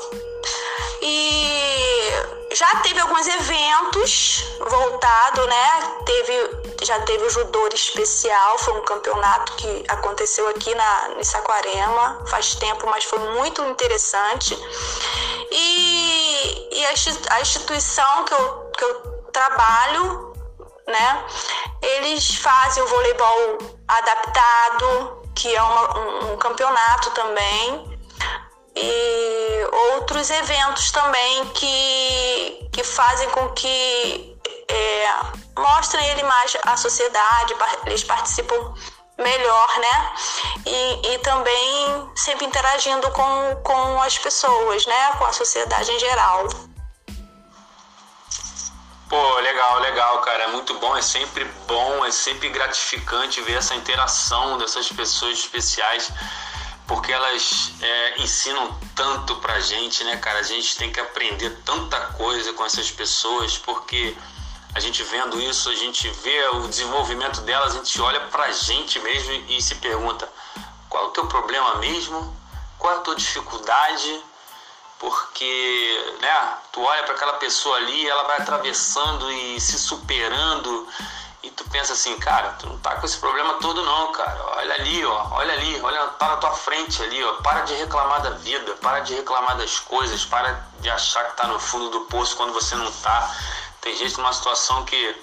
E 1.02 2.39
já 2.52 2.68
teve 2.82 3.00
alguns 3.00 3.28
eventos 3.28 4.44
voltado, 4.60 5.46
né? 5.48 5.96
Teve, 6.06 6.62
já 6.84 7.00
teve 7.02 7.24
o 7.26 7.30
judô 7.30 7.68
especial, 7.68 8.58
foi 8.58 8.74
um 8.80 8.84
campeonato 8.84 9.54
que 9.54 9.84
aconteceu 9.88 10.48
aqui 10.50 10.74
na, 10.74 11.10
em 11.18 11.24
Saquarema, 11.24 12.24
faz 12.28 12.56
tempo, 12.56 12.88
mas 12.90 13.04
foi 13.04 13.20
muito 13.20 13.64
interessante. 13.66 14.58
E, 15.52 16.70
e 16.72 16.86
a, 16.86 17.42
instituição 17.42 18.26
que 18.26 18.34
eu, 18.34 18.72
que 18.78 18.84
eu 18.84 18.96
trabalho, 19.32 20.34
né? 20.88 21.26
Eles 21.82 22.36
fazem 22.36 22.84
o 22.84 22.88
voleibol 22.88 23.58
adaptado, 23.88 25.24
que 25.36 25.56
é 25.56 25.62
uma, 25.62 26.00
um, 26.00 26.34
um 26.34 26.38
campeonato 26.38 27.12
também 27.12 28.00
e 28.82 29.68
outros 29.96 30.30
eventos 30.30 30.92
também 30.92 31.46
que, 31.50 32.70
que 32.72 32.84
fazem 32.84 33.30
com 33.32 33.50
que 33.50 34.38
é, 34.70 35.12
mostrem 35.58 36.08
ele 36.10 36.24
mais 36.24 36.56
à 36.64 36.78
sociedade, 36.78 37.56
eles 37.86 38.04
participam 38.04 38.74
melhor, 39.18 39.80
né? 39.80 40.14
E, 40.66 41.14
e 41.14 41.20
também 41.20 42.12
sempre 42.16 42.46
interagindo 42.46 43.10
com, 43.12 43.56
com 43.64 44.02
as 44.02 44.18
pessoas, 44.18 44.86
né? 44.86 45.12
Com 45.18 45.26
a 45.26 45.34
sociedade 45.34 45.92
em 45.92 46.00
geral. 46.00 46.48
Pô, 49.10 49.40
legal, 49.40 49.80
legal, 49.80 50.22
cara. 50.22 50.44
É 50.44 50.48
muito 50.48 50.76
bom, 50.76 50.96
é 50.96 51.02
sempre 51.02 51.44
bom, 51.68 52.06
é 52.06 52.12
sempre 52.12 52.48
gratificante 52.50 53.42
ver 53.42 53.58
essa 53.58 53.74
interação 53.74 54.58
dessas 54.60 54.88
pessoas 54.92 55.40
especiais, 55.40 56.12
porque 56.90 57.14
elas 57.14 57.72
é, 57.80 58.22
ensinam 58.24 58.76
tanto 58.96 59.36
pra 59.36 59.60
gente, 59.60 60.04
né, 60.04 60.18
cara? 60.18 60.40
A 60.40 60.44
gente 60.44 60.76
tem 60.76 60.92
que 60.92 61.00
aprender 61.00 61.52
tanta 61.64 62.00
coisa 62.14 62.52
com 62.54 62.66
essas 62.66 62.90
pessoas, 62.90 63.60
porque 63.60 64.18
a 64.74 64.80
gente 64.80 65.04
vendo 65.04 65.40
isso, 65.40 65.70
a 65.70 65.76
gente 65.76 66.10
vê 66.10 66.48
o 66.48 66.68
desenvolvimento 66.68 67.42
delas, 67.42 67.76
a 67.76 67.78
gente 67.78 68.02
olha 68.02 68.20
pra 68.22 68.52
gente 68.52 68.98
mesmo 69.02 69.32
e 69.48 69.62
se 69.62 69.76
pergunta: 69.76 70.28
qual 70.90 71.04
é 71.04 71.08
o 71.10 71.12
teu 71.12 71.28
problema 71.28 71.76
mesmo? 71.76 72.36
Qual 72.80 72.92
é 72.92 72.98
a 72.98 73.02
tua 73.02 73.16
dificuldade? 73.16 74.24
porque 75.00 76.16
né, 76.20 76.58
tu 76.74 76.82
olha 76.82 77.04
para 77.04 77.16
aquela 77.16 77.34
pessoa 77.34 77.78
ali, 77.78 78.06
ela 78.06 78.24
vai 78.24 78.38
atravessando 78.38 79.32
e 79.32 79.60
se 79.62 79.80
superando 79.80 80.86
e 81.42 81.50
tu 81.52 81.64
pensa 81.70 81.94
assim, 81.94 82.18
cara, 82.18 82.50
tu 82.60 82.68
não 82.68 82.78
tá 82.80 82.96
com 82.96 83.06
esse 83.06 83.18
problema 83.18 83.56
todo 83.56 83.84
não, 83.84 84.12
cara. 84.12 84.40
Olha 84.58 84.76
ali, 84.76 85.06
ó, 85.06 85.28
olha 85.32 85.54
ali, 85.54 85.82
olha, 85.82 86.08
tá 86.08 86.30
na 86.30 86.38
tua 86.38 86.52
frente 86.52 87.02
ali, 87.02 87.24
ó. 87.24 87.34
Para 87.42 87.62
de 87.62 87.74
reclamar 87.76 88.22
da 88.22 88.32
vida, 88.32 88.74
para 88.82 89.00
de 89.00 89.14
reclamar 89.16 89.58
das 89.58 89.80
coisas, 89.80 90.26
para 90.26 90.64
de 90.80 90.90
achar 90.90 91.26
que 91.26 91.38
tá 91.38 91.48
no 91.48 91.60
fundo 91.60 91.90
do 91.90 92.02
poço 92.02 92.36
quando 92.36 92.54
você 92.54 92.76
não 92.76 92.92
tá. 92.92 93.36
Tem 93.82 93.96
gente 93.96 94.18
numa 94.18 94.34
situação 94.34 94.84
que 94.84 95.16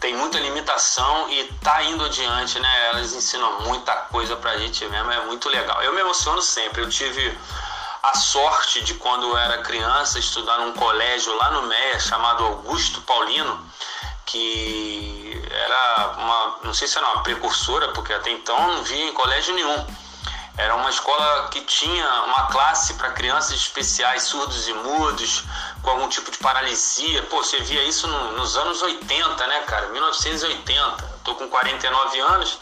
tem 0.00 0.14
muita 0.16 0.38
limitação 0.38 1.28
e 1.30 1.44
tá 1.62 1.82
indo 1.84 2.04
adiante, 2.04 2.58
né? 2.58 2.88
Elas 2.88 3.12
ensinam 3.12 3.60
muita 3.62 3.92
coisa 3.92 4.36
pra 4.36 4.56
gente 4.58 4.84
mesmo, 4.86 5.10
é 5.10 5.24
muito 5.26 5.48
legal. 5.48 5.82
Eu 5.82 5.92
me 5.92 6.00
emociono 6.00 6.42
sempre. 6.42 6.82
Eu 6.82 6.88
tive 6.88 7.36
a 8.02 8.14
sorte 8.14 8.82
de 8.82 8.94
quando 8.94 9.26
eu 9.26 9.36
era 9.36 9.62
criança 9.62 10.18
estudar 10.18 10.58
num 10.58 10.72
colégio 10.72 11.34
lá 11.36 11.50
no 11.50 11.62
Meia 11.62 11.98
chamado 11.98 12.44
Augusto 12.44 13.00
Paulino, 13.02 13.64
que 14.24 14.95
não 16.66 16.74
sei 16.74 16.86
se 16.88 16.98
era 16.98 17.06
uma 17.08 17.22
precursora, 17.22 17.88
porque 17.92 18.12
até 18.12 18.30
então 18.30 18.66
não 18.66 18.82
via 18.82 19.04
em 19.04 19.12
colégio 19.12 19.54
nenhum. 19.54 19.86
Era 20.58 20.74
uma 20.74 20.88
escola 20.88 21.48
que 21.50 21.60
tinha 21.60 22.22
uma 22.24 22.46
classe 22.46 22.94
para 22.94 23.10
crianças 23.10 23.52
especiais, 23.52 24.22
surdos 24.22 24.66
e 24.68 24.72
mudos, 24.72 25.44
com 25.82 25.90
algum 25.90 26.08
tipo 26.08 26.30
de 26.30 26.38
paralisia. 26.38 27.22
Pô, 27.24 27.44
você 27.44 27.60
via 27.60 27.82
isso 27.84 28.08
no, 28.08 28.32
nos 28.32 28.56
anos 28.56 28.80
80, 28.80 29.46
né, 29.46 29.60
cara? 29.66 29.88
1980. 29.88 31.16
Tô 31.24 31.34
com 31.34 31.48
49 31.48 32.20
anos 32.20 32.58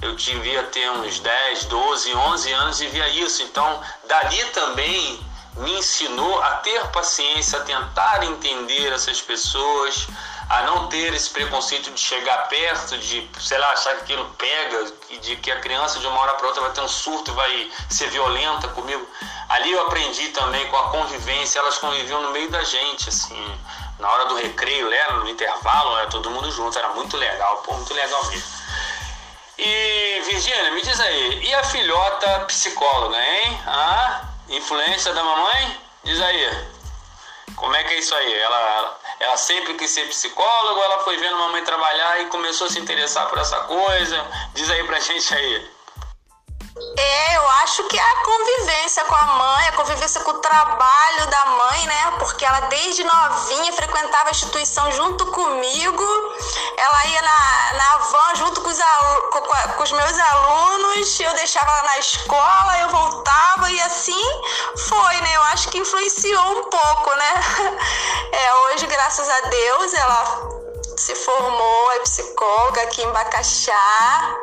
eu 0.00 0.14
devia 0.14 0.62
ter 0.64 0.90
uns 0.90 1.18
10, 1.18 1.64
12, 1.64 2.14
11 2.14 2.52
anos 2.52 2.80
e 2.80 2.86
via 2.86 3.08
isso. 3.08 3.42
Então, 3.42 3.80
dali 4.06 4.44
também 4.46 5.20
me 5.56 5.78
ensinou 5.78 6.40
a 6.42 6.52
ter 6.56 6.86
paciência, 6.88 7.58
a 7.58 7.62
tentar 7.62 8.22
entender 8.22 8.92
essas 8.92 9.20
pessoas, 9.20 10.06
a 10.48 10.62
não 10.62 10.88
ter 10.88 11.12
esse 11.12 11.28
preconceito 11.30 11.90
de 11.90 12.00
chegar 12.00 12.48
perto, 12.48 12.96
de, 12.96 13.28
sei 13.38 13.58
lá, 13.58 13.70
achar 13.72 13.94
que 13.96 14.02
aquilo 14.02 14.24
pega, 14.38 14.92
de 15.20 15.36
que 15.36 15.50
a 15.50 15.60
criança 15.60 15.98
de 15.98 16.06
uma 16.06 16.18
hora 16.20 16.34
para 16.34 16.46
outra 16.46 16.62
vai 16.62 16.72
ter 16.72 16.80
um 16.80 16.88
surto 16.88 17.30
e 17.30 17.34
vai 17.34 17.70
ser 17.90 18.08
violenta 18.08 18.68
comigo. 18.68 19.06
Ali 19.48 19.72
eu 19.72 19.82
aprendi 19.82 20.28
também 20.28 20.66
com 20.68 20.76
a 20.76 20.90
convivência, 20.90 21.58
elas 21.58 21.76
conviviam 21.78 22.22
no 22.22 22.30
meio 22.30 22.50
da 22.50 22.62
gente, 22.64 23.10
assim, 23.10 23.60
na 23.98 24.10
hora 24.10 24.26
do 24.26 24.36
recreio, 24.36 24.88
né, 24.88 25.10
no 25.12 25.28
intervalo, 25.28 25.98
era 25.98 26.06
todo 26.08 26.30
mundo 26.30 26.50
junto, 26.50 26.78
era 26.78 26.88
muito 26.90 27.16
legal, 27.16 27.58
pô, 27.58 27.74
muito 27.74 27.92
legal 27.92 28.24
mesmo. 28.26 28.58
E 29.58 30.22
Virgínia, 30.24 30.70
me 30.70 30.80
diz 30.80 30.98
aí, 31.00 31.44
e 31.44 31.54
a 31.54 31.64
filhota 31.64 32.40
psicóloga, 32.46 33.18
hein? 33.18 33.60
Ah, 33.66 34.22
influência 34.48 35.12
da 35.12 35.22
mamãe? 35.22 35.80
Diz 36.04 36.20
aí. 36.22 36.77
Como 37.56 37.74
é 37.74 37.84
que 37.84 37.94
é 37.94 37.98
isso 37.98 38.14
aí? 38.14 38.34
Ela, 38.34 38.98
ela 39.20 39.36
sempre 39.36 39.74
quis 39.74 39.90
ser 39.90 40.08
psicóloga, 40.08 40.80
ela 40.80 40.98
foi 41.00 41.16
vendo 41.16 41.38
mamãe 41.38 41.62
trabalhar 41.64 42.22
e 42.22 42.26
começou 42.26 42.66
a 42.66 42.70
se 42.70 42.78
interessar 42.78 43.28
por 43.28 43.38
essa 43.38 43.60
coisa? 43.60 44.26
Diz 44.54 44.70
aí 44.70 44.84
pra 44.84 45.00
gente 45.00 45.34
aí. 45.34 45.77
É, 46.96 47.36
eu 47.36 47.48
acho 47.62 47.84
que 47.84 47.98
a 47.98 48.16
convivência 48.24 49.04
com 49.04 49.14
a 49.14 49.26
mãe, 49.26 49.68
a 49.68 49.72
convivência 49.72 50.20
com 50.20 50.30
o 50.30 50.38
trabalho 50.38 51.26
da 51.28 51.44
mãe, 51.46 51.86
né? 51.86 52.12
Porque 52.18 52.44
ela 52.44 52.60
desde 52.60 53.04
novinha 53.04 53.72
frequentava 53.72 54.28
a 54.28 54.30
instituição 54.30 54.90
junto 54.92 55.26
comigo. 55.26 56.04
Ela 56.76 57.06
ia 57.06 57.22
na, 57.22 57.72
na 57.74 57.98
van 57.98 58.34
junto 58.36 58.60
com 58.60 58.68
os, 58.68 58.78
com, 58.78 59.74
com 59.76 59.82
os 59.82 59.92
meus 59.92 60.18
alunos, 60.18 61.20
eu 61.20 61.34
deixava 61.34 61.70
ela 61.70 61.82
na 61.82 61.98
escola, 61.98 62.78
eu 62.80 62.88
voltava 62.90 63.70
e 63.70 63.80
assim 63.82 64.42
foi, 64.88 65.20
né? 65.20 65.36
Eu 65.36 65.42
acho 65.44 65.68
que 65.68 65.78
influenciou 65.78 66.58
um 66.58 66.64
pouco, 66.64 67.14
né? 67.14 67.34
É, 68.30 68.54
hoje, 68.54 68.86
graças 68.86 69.28
a 69.28 69.40
Deus, 69.40 69.94
ela 69.94 70.48
se 70.96 71.14
formou, 71.14 71.92
é 71.92 72.00
psicóloga 72.00 72.82
aqui 72.82 73.02
em 73.02 73.10
Bacaxá 73.10 74.36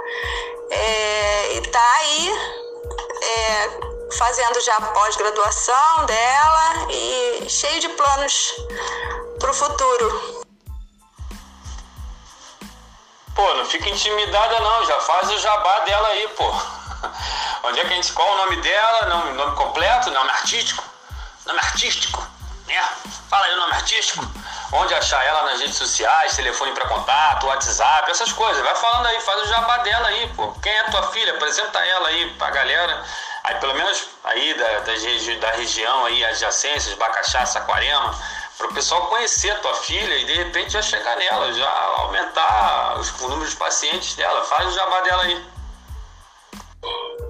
é, 0.69 1.55
e 1.55 1.61
tá 1.61 1.93
aí 1.99 2.29
é, 3.21 4.15
fazendo 4.17 4.61
já 4.61 4.79
pós-graduação 4.81 6.05
dela 6.05 6.87
e 6.89 7.49
cheio 7.49 7.79
de 7.81 7.89
planos 7.89 8.53
para 9.39 9.51
o 9.51 9.53
futuro. 9.53 10.45
Pô, 13.35 13.53
não 13.55 13.65
fica 13.65 13.89
intimidada 13.89 14.59
não, 14.59 14.85
já 14.85 14.99
faz 15.01 15.29
o 15.29 15.37
jabá 15.39 15.79
dela 15.79 16.07
aí, 16.07 16.27
pô. 16.29 16.45
Onde 17.63 17.79
é 17.79 17.85
que 17.85 17.93
a 17.93 17.95
gente. 17.95 18.13
Qual 18.13 18.31
o 18.31 18.37
nome 18.37 18.57
dela? 18.57 19.05
Nome, 19.07 19.33
nome 19.33 19.55
completo? 19.55 20.09
Nome 20.11 20.29
artístico? 20.29 20.83
Nome 21.45 21.59
artístico, 21.59 22.25
né? 22.67 22.81
Fala 23.29 23.45
aí 23.45 23.53
o 23.53 23.57
nome 23.57 23.73
artístico 23.73 24.25
onde 24.71 24.93
achar 24.93 25.23
ela 25.23 25.43
nas 25.43 25.59
redes 25.59 25.75
sociais, 25.75 26.35
telefone 26.35 26.71
para 26.73 26.87
contato, 26.87 27.47
WhatsApp, 27.47 28.09
essas 28.09 28.31
coisas. 28.31 28.63
Vai 28.63 28.75
falando 28.75 29.05
aí, 29.07 29.19
faz 29.21 29.41
o 29.43 29.47
jabá 29.47 29.77
dela 29.79 30.07
aí, 30.07 30.27
pô. 30.35 30.51
Quem 30.61 30.71
é 30.71 30.83
tua 30.83 31.03
filha? 31.11 31.33
Apresenta 31.33 31.79
ela 31.85 32.09
aí 32.09 32.29
pra 32.31 32.49
galera. 32.51 33.03
Aí 33.43 33.55
pelo 33.55 33.75
menos 33.75 34.07
aí 34.23 34.53
da, 34.55 34.79
da, 34.79 34.93
da 35.39 35.51
região 35.57 36.05
aí, 36.05 36.25
adjacências, 36.25 36.95
Bacaxá, 36.95 37.45
Saquarema, 37.45 38.19
para 38.57 38.67
o 38.67 38.73
pessoal 38.73 39.07
conhecer 39.07 39.51
a 39.51 39.59
tua 39.59 39.75
filha 39.75 40.15
e 40.15 40.25
de 40.25 40.33
repente 40.33 40.71
já 40.71 40.81
chegar 40.81 41.15
nela, 41.17 41.53
já 41.53 41.69
aumentar 41.97 42.97
os, 42.97 43.09
o 43.21 43.27
número 43.27 43.49
de 43.49 43.55
pacientes 43.55 44.15
dela. 44.15 44.43
Faz 44.45 44.67
o 44.67 44.71
jabá 44.71 45.01
dela 45.01 45.23
aí. 45.23 45.45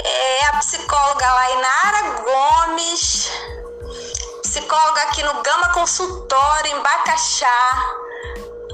É 0.04 0.46
a 0.46 0.54
psicóloga 0.54 1.34
Lainara 1.34 2.02
Gomes 2.22 3.32
psicóloga 4.46 5.02
aqui 5.02 5.22
no 5.24 5.42
Gama 5.42 5.70
Consultório, 5.70 6.72
em 6.72 6.80
Bacaxá. 6.80 7.96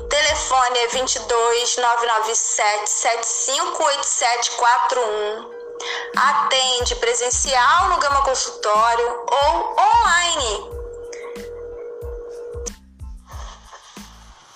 Telefone 0.10 0.80
é 0.80 0.88
22 0.88 1.78
997 1.78 2.90
758741. 2.90 5.62
Atende 6.18 6.96
presencial 6.96 7.88
no 7.88 7.96
Gama 7.98 8.22
Consultório 8.24 9.26
ou 9.32 9.78
online. 9.80 10.70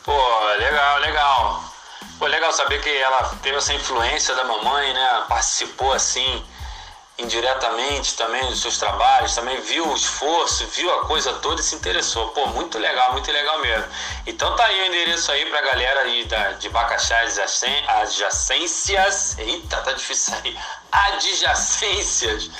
Pô, 0.04 0.44
legal, 0.58 1.00
legal. 1.00 1.64
Pô, 2.20 2.28
legal 2.28 2.52
saber 2.52 2.82
que 2.82 2.90
ela 2.90 3.34
teve 3.42 3.56
essa 3.58 3.74
influência 3.74 4.36
da 4.36 4.44
mamãe, 4.44 4.94
né? 4.94 5.24
Participou 5.30 5.94
assim 5.94 6.46
indiretamente 7.18 8.16
também 8.18 8.46
dos 8.50 8.62
seus 8.62 8.78
trabalhos, 8.78 9.34
também 9.34 9.60
viu 9.62 9.88
o 9.88 9.96
esforço, 9.96 10.68
viu 10.68 10.94
a 10.94 11.06
coisa 11.06 11.34
toda 11.36 11.62
e 11.62 11.64
se 11.64 11.76
interessou. 11.76 12.30
Pô, 12.30 12.48
muito 12.48 12.78
legal, 12.78 13.14
muito 13.14 13.32
legal 13.32 13.60
mesmo. 13.60 13.86
Então 14.28 14.54
tá 14.56 14.66
aí 14.66 14.82
o 14.82 14.86
endereço 14.88 15.32
aí 15.32 15.46
pra 15.46 15.62
galera 15.62 16.02
aí 16.02 16.26
da, 16.26 16.52
de 16.54 16.68
Bacaxá 16.70 17.22
adjacências. 17.88 19.38
Eita, 19.38 19.78
tá 19.78 19.94
difícil 19.94 20.34
aí. 20.44 20.58
Adjacências 20.92 22.52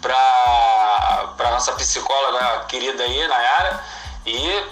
pra, 0.00 1.34
pra 1.36 1.50
nossa 1.50 1.72
psicóloga 1.72 2.64
querida 2.66 3.02
aí, 3.02 3.26
Nayara. 3.26 3.84
E 4.24 4.64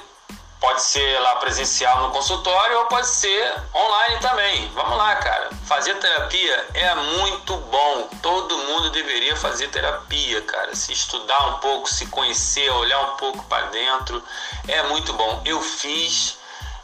Pode 0.65 0.83
ser 0.83 1.21
lá 1.21 1.37
presencial 1.37 2.05
no 2.05 2.11
consultório 2.11 2.79
ou 2.79 2.87
pode 2.87 3.07
ser 3.07 3.55
online 3.75 4.19
também. 4.19 4.67
Vamos 4.71 4.97
lá, 4.97 5.15
cara. 5.17 5.51
Fazer 5.67 5.95
terapia 5.97 6.69
é 6.73 6.95
muito 6.95 7.55
bom. 7.55 8.09
Todo 8.23 8.57
mundo 8.57 8.89
deveria 8.89 9.37
fazer 9.37 9.69
terapia, 9.69 10.41
cara. 10.41 10.75
Se 10.75 10.91
estudar 10.91 11.49
um 11.49 11.59
pouco, 11.59 11.87
se 11.87 12.07
conhecer, 12.07 12.71
olhar 12.71 12.99
um 13.13 13.17
pouco 13.17 13.45
para 13.45 13.67
dentro, 13.67 14.25
é 14.67 14.83
muito 14.85 15.13
bom. 15.13 15.43
Eu 15.45 15.61
fiz, 15.61 16.39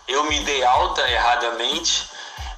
eu 0.07 0.25
me 0.25 0.41
dei 0.41 0.63
alta 0.63 1.01
erradamente, 1.11 2.07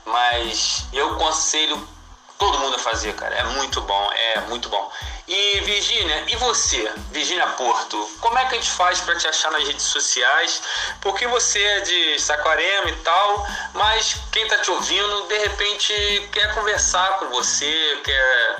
mas 0.05 0.87
eu 0.93 1.13
aconselho 1.15 1.89
todo 2.38 2.59
mundo 2.59 2.77
a 2.77 2.79
fazer, 2.79 3.14
cara. 3.14 3.35
É 3.35 3.45
muito 3.45 3.81
bom, 3.81 4.11
é 4.12 4.40
muito 4.42 4.68
bom. 4.68 4.92
E 5.27 5.61
Virgínia, 5.61 6.25
e 6.29 6.37
você, 6.37 6.92
Virgínia 7.11 7.47
Porto, 7.49 8.11
como 8.21 8.38
é 8.38 8.45
que 8.47 8.57
a 8.57 8.59
gente 8.59 8.71
faz 8.71 9.01
para 9.01 9.16
te 9.16 9.27
achar 9.29 9.53
nas 9.53 9.66
redes 9.66 9.85
sociais? 9.85 10.62
Porque 11.01 11.27
você 11.29 11.62
é 11.62 11.81
de 11.81 12.18
Saquarema 12.21 12.90
e 12.90 12.97
tal, 12.97 13.47
mas 13.73 14.16
quem 14.33 14.47
tá 14.49 14.59
te 14.59 14.71
ouvindo 14.71 15.29
de 15.29 15.38
repente 15.38 16.29
quer 16.33 16.54
conversar 16.54 17.19
com 17.19 17.29
você, 17.29 18.00
quer 18.04 18.57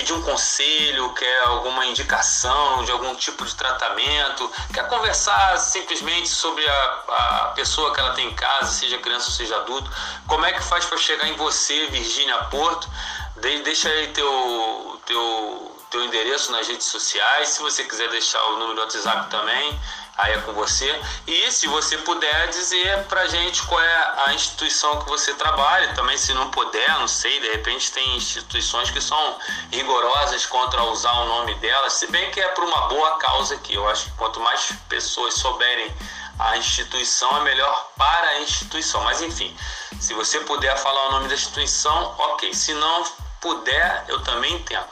pedir 0.00 0.14
um 0.14 0.22
conselho, 0.22 1.12
quer 1.12 1.42
alguma 1.42 1.84
indicação 1.84 2.82
de 2.84 2.90
algum 2.90 3.14
tipo 3.14 3.44
de 3.44 3.54
tratamento, 3.54 4.50
quer 4.72 4.88
conversar 4.88 5.58
simplesmente 5.58 6.26
sobre 6.26 6.66
a, 6.66 6.84
a 7.08 7.52
pessoa 7.54 7.92
que 7.92 8.00
ela 8.00 8.14
tem 8.14 8.28
em 8.28 8.34
casa, 8.34 8.72
seja 8.72 8.96
criança 8.96 9.26
ou 9.26 9.32
seja 9.32 9.56
adulto, 9.56 9.90
como 10.26 10.46
é 10.46 10.52
que 10.52 10.62
faz 10.62 10.86
para 10.86 10.96
chegar 10.96 11.28
em 11.28 11.34
você, 11.34 11.86
Virgínia 11.88 12.38
Porto? 12.44 12.88
De, 13.36 13.60
deixa 13.60 13.90
aí 13.90 14.08
teu, 14.08 15.00
teu, 15.04 15.76
teu 15.90 16.04
endereço 16.04 16.50
nas 16.50 16.66
redes 16.66 16.86
sociais, 16.86 17.50
se 17.50 17.60
você 17.60 17.84
quiser 17.84 18.08
deixar 18.08 18.42
o 18.44 18.52
número 18.52 18.76
do 18.76 18.80
WhatsApp 18.80 19.28
também, 19.28 19.78
aí 20.22 20.34
é 20.34 20.38
com 20.42 20.52
você. 20.52 21.00
E 21.26 21.50
se 21.50 21.66
você 21.66 21.98
puder 21.98 22.48
dizer 22.48 23.04
pra 23.04 23.26
gente 23.26 23.62
qual 23.64 23.80
é 23.80 24.12
a 24.26 24.34
instituição 24.34 24.98
que 25.00 25.08
você 25.08 25.34
trabalha, 25.34 25.94
também 25.94 26.16
se 26.16 26.32
não 26.32 26.50
puder, 26.50 26.88
não 26.98 27.08
sei, 27.08 27.40
de 27.40 27.50
repente 27.50 27.92
tem 27.92 28.16
instituições 28.16 28.90
que 28.90 29.00
são 29.00 29.38
rigorosas 29.70 30.46
contra 30.46 30.82
usar 30.84 31.12
o 31.12 31.26
nome 31.26 31.54
delas, 31.56 31.94
se 31.94 32.06
bem 32.08 32.30
que 32.30 32.40
é 32.40 32.48
por 32.48 32.64
uma 32.64 32.88
boa 32.88 33.16
causa 33.18 33.54
aqui. 33.54 33.74
Eu 33.74 33.88
acho 33.88 34.06
que 34.06 34.12
quanto 34.12 34.40
mais 34.40 34.72
pessoas 34.88 35.34
souberem 35.34 35.94
a 36.38 36.56
instituição, 36.56 37.36
é 37.36 37.40
melhor 37.40 37.90
para 37.96 38.28
a 38.28 38.40
instituição. 38.40 39.02
Mas 39.04 39.20
enfim, 39.20 39.54
se 40.00 40.14
você 40.14 40.40
puder 40.40 40.76
falar 40.78 41.08
o 41.08 41.12
nome 41.12 41.28
da 41.28 41.34
instituição, 41.34 42.14
ok. 42.18 42.52
Se 42.54 42.72
não 42.72 43.04
puder, 43.40 44.04
eu 44.08 44.22
também 44.22 44.54
entendo. 44.54 44.86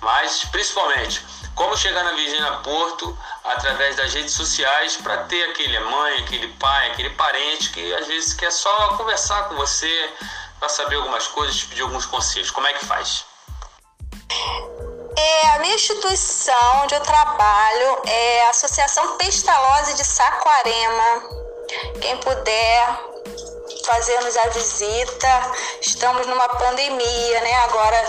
Mas 0.00 0.44
principalmente 0.46 1.24
como 1.54 1.76
chegar 1.76 2.02
na 2.02 2.12
Virgínia 2.12 2.52
Porto 2.64 3.16
através 3.44 3.96
das 3.96 4.12
redes 4.12 4.34
sociais 4.34 4.96
para 4.96 5.18
ter 5.24 5.44
aquele 5.50 5.78
mãe, 5.78 6.20
aquele 6.20 6.48
pai, 6.54 6.90
aquele 6.90 7.10
parente 7.10 7.70
que 7.70 7.94
às 7.94 8.06
vezes 8.06 8.34
quer 8.34 8.50
só 8.50 8.96
conversar 8.96 9.48
com 9.48 9.54
você 9.54 10.12
para 10.58 10.68
saber 10.68 10.96
algumas 10.96 11.28
coisas, 11.28 11.56
te 11.56 11.66
pedir 11.66 11.82
alguns 11.82 12.06
conselhos. 12.06 12.50
Como 12.50 12.66
é 12.66 12.72
que 12.72 12.84
faz? 12.84 13.24
É, 15.16 15.48
a 15.50 15.58
minha 15.60 15.74
instituição 15.74 16.82
onde 16.82 16.94
eu 16.94 17.00
trabalho 17.00 18.02
é 18.04 18.46
a 18.46 18.50
Associação 18.50 19.16
Pestalozzi 19.16 19.94
de 19.94 20.04
Saquarema. 20.04 21.43
Quem 22.00 22.16
puder 22.18 23.14
fazer-nos 23.84 24.36
a 24.36 24.48
visita, 24.48 25.52
estamos 25.80 26.26
numa 26.26 26.48
pandemia, 26.48 27.40
né? 27.40 27.54
Agora 27.64 28.04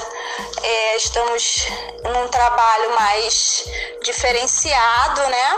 é, 0.64 0.96
estamos 0.98 1.68
num 2.04 2.28
trabalho 2.30 2.96
mais 2.96 3.66
diferenciado, 4.02 5.22
né? 5.22 5.58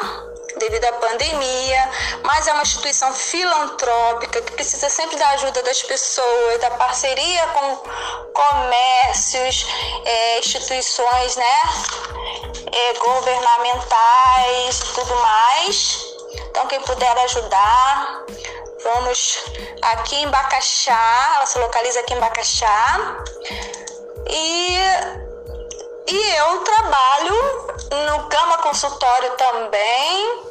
Devido 0.58 0.86
à 0.86 0.94
pandemia, 0.94 1.92
mas 2.24 2.48
é 2.48 2.54
uma 2.54 2.64
instituição 2.64 3.14
filantrópica 3.14 4.42
que 4.42 4.54
precisa 4.54 4.90
sempre 4.90 5.16
da 5.16 5.30
ajuda 5.30 5.62
das 5.62 5.84
pessoas, 5.84 6.60
da 6.60 6.72
parceria 6.72 7.48
com 7.48 7.84
comércios, 8.34 9.68
é, 10.04 10.40
instituições, 10.40 11.36
né? 11.36 11.62
É, 12.72 12.94
governamentais 12.94 14.80
e 14.80 14.94
tudo 14.94 15.16
mais. 15.16 16.07
Então, 16.50 16.68
quem 16.68 16.82
puder 16.82 17.18
ajudar, 17.20 18.26
vamos 18.84 19.44
aqui 19.82 20.16
em 20.16 20.28
Bacaxá, 20.28 21.34
ela 21.36 21.46
se 21.46 21.58
localiza 21.60 22.00
aqui 22.00 22.14
em 22.14 22.20
Bacaxá. 22.20 23.18
E, 24.30 24.78
e 26.08 26.36
eu 26.36 26.60
trabalho 26.60 27.68
no 28.06 28.28
Cama 28.28 28.58
Consultório 28.60 29.32
também. 29.32 30.48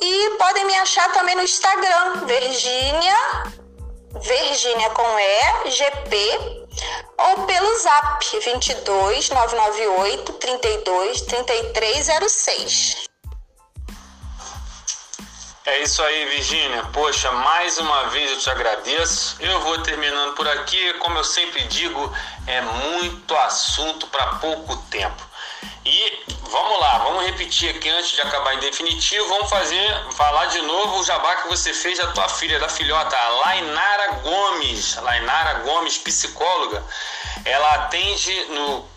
E 0.00 0.30
podem 0.38 0.64
me 0.64 0.74
achar 0.76 1.12
também 1.12 1.34
no 1.34 1.42
Instagram, 1.42 2.24
Virgínia, 2.24 3.16
Virgínia 4.20 4.90
com 4.90 5.18
E, 5.18 5.70
GP, 5.70 6.66
ou 7.18 7.46
pelo 7.46 7.78
zap 7.78 8.38
22 8.38 9.30
998 9.30 10.32
32 10.34 11.20
3306. 11.22 13.07
É 15.68 15.82
isso 15.82 16.02
aí, 16.02 16.24
Virgínia. 16.30 16.82
Poxa, 16.94 17.30
mais 17.30 17.76
uma 17.76 18.04
vez 18.04 18.30
eu 18.30 18.38
te 18.38 18.48
agradeço. 18.48 19.36
Eu 19.38 19.60
vou 19.60 19.78
terminando 19.82 20.32
por 20.32 20.48
aqui. 20.48 20.94
Como 20.94 21.18
eu 21.18 21.24
sempre 21.24 21.62
digo, 21.64 22.10
é 22.46 22.62
muito 22.62 23.36
assunto 23.36 24.06
para 24.06 24.36
pouco 24.36 24.78
tempo. 24.90 25.22
E 25.84 26.24
vamos 26.44 26.80
lá, 26.80 26.98
vamos 27.00 27.26
repetir 27.26 27.68
aqui 27.68 27.86
antes 27.90 28.12
de 28.12 28.20
acabar 28.22 28.54
em 28.54 28.60
definitivo. 28.60 29.28
Vamos 29.28 29.50
fazer, 29.50 30.12
falar 30.12 30.46
de 30.46 30.62
novo 30.62 31.00
o 31.00 31.04
jabá 31.04 31.36
que 31.36 31.48
você 31.48 31.74
fez 31.74 31.98
da 31.98 32.06
tua 32.12 32.30
filha, 32.30 32.58
da 32.58 32.70
filhota, 32.70 33.14
Lainara 33.44 34.12
Gomes. 34.22 34.96
Lainara 34.96 35.58
Gomes, 35.60 35.98
psicóloga. 35.98 36.82
Ela 37.44 37.74
atende 37.74 38.42
no 38.46 38.88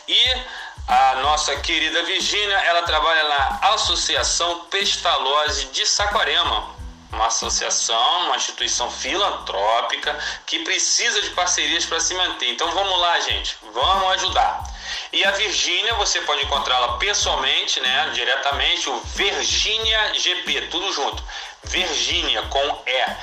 E 0.08 0.42
a 0.86 1.16
nossa 1.16 1.56
querida 1.56 2.04
Virgínia, 2.04 2.56
ela 2.56 2.82
trabalha 2.82 3.28
na 3.28 3.58
Associação 3.74 4.66
Pestalozzi 4.66 5.64
de 5.66 5.84
Saquarema, 5.86 6.72
uma 7.10 7.26
associação, 7.26 8.26
uma 8.26 8.36
instituição 8.36 8.90
filantrópica 8.90 10.18
que 10.46 10.60
precisa 10.60 11.22
de 11.22 11.30
parcerias 11.30 11.86
para 11.86 11.98
se 12.00 12.14
manter. 12.14 12.50
Então 12.50 12.70
vamos 12.72 12.98
lá, 12.98 13.18
gente, 13.20 13.56
vamos 13.72 14.12
ajudar. 14.14 14.73
E 15.12 15.24
a 15.24 15.30
Virgínia, 15.32 15.94
você 15.94 16.20
pode 16.22 16.44
encontrá-la 16.44 16.98
pessoalmente, 16.98 17.80
né, 17.80 18.10
diretamente, 18.14 18.88
o 18.88 19.00
Virgínia 19.00 20.14
GP, 20.14 20.68
tudo 20.68 20.92
junto. 20.92 21.22
Virgínia 21.64 22.42
com 22.42 22.82
E 22.86 23.16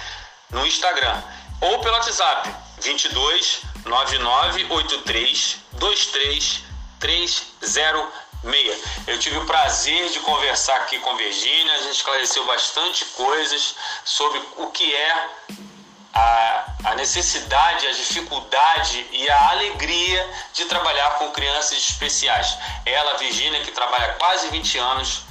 no 0.49 0.65
Instagram 0.65 1.21
ou 1.61 1.79
pelo 1.79 1.95
WhatsApp 1.95 2.53
22 2.81 3.61
83 3.85 5.57
23 5.73 6.63
306. 6.99 8.21
Eu 9.07 9.19
tive 9.19 9.37
o 9.37 9.45
prazer 9.45 10.09
de 10.09 10.19
conversar 10.21 10.75
aqui 10.77 10.97
com 10.99 11.15
Virgínia, 11.15 11.73
a 11.73 11.77
gente 11.83 11.95
esclareceu 11.95 12.43
bastante 12.45 13.05
coisas 13.05 13.75
sobre 14.03 14.41
o 14.57 14.67
que 14.67 14.95
é 14.95 15.29
a, 16.13 16.65
a 16.83 16.95
necessidade, 16.95 17.87
a 17.87 17.91
dificuldade 17.91 19.07
e 19.11 19.29
a 19.29 19.49
alegria 19.51 20.29
de 20.53 20.65
trabalhar 20.65 21.11
com 21.11 21.31
crianças 21.31 21.77
especiais. 21.77 22.57
Ela, 22.85 23.17
Virgínia, 23.17 23.61
que 23.61 23.71
trabalha 23.71 24.13
quase 24.13 24.49
20 24.49 24.77
anos 24.77 25.23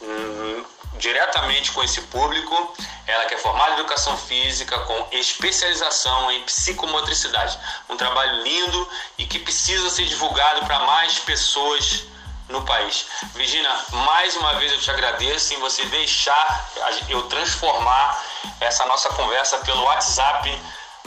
hum, 0.00 0.64
diretamente 0.98 1.72
com 1.72 1.82
esse 1.82 2.00
público, 2.02 2.74
ela 3.06 3.26
que 3.26 3.34
é 3.34 3.38
formada 3.38 3.72
em 3.72 3.74
educação 3.74 4.16
física 4.16 4.78
com 4.80 5.08
especialização 5.12 6.30
em 6.32 6.42
psicomotricidade. 6.42 7.58
Um 7.88 7.96
trabalho 7.96 8.42
lindo 8.42 8.88
e 9.18 9.26
que 9.26 9.38
precisa 9.38 9.88
ser 9.90 10.06
divulgado 10.06 10.66
para 10.66 10.80
mais 10.80 11.18
pessoas 11.18 12.04
no 12.48 12.62
país. 12.62 13.06
Virginia, 13.34 13.70
mais 13.92 14.36
uma 14.36 14.54
vez 14.54 14.72
eu 14.72 14.80
te 14.80 14.90
agradeço 14.90 15.54
em 15.54 15.58
você 15.58 15.84
deixar 15.86 16.70
eu 17.08 17.22
transformar 17.22 18.22
essa 18.60 18.86
nossa 18.86 19.08
conversa 19.10 19.58
pelo 19.58 19.82
WhatsApp 19.82 20.62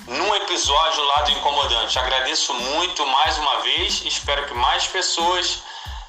num 0.08 0.36
episódio 0.36 1.04
lá 1.04 1.22
do 1.22 1.32
Incomodante. 1.32 2.00
Agradeço 2.00 2.54
muito 2.54 3.06
mais 3.08 3.38
uma 3.38 3.62
vez, 3.62 4.02
espero 4.06 4.46
que 4.48 4.54
mais 4.54 4.88
pessoas 4.88 5.62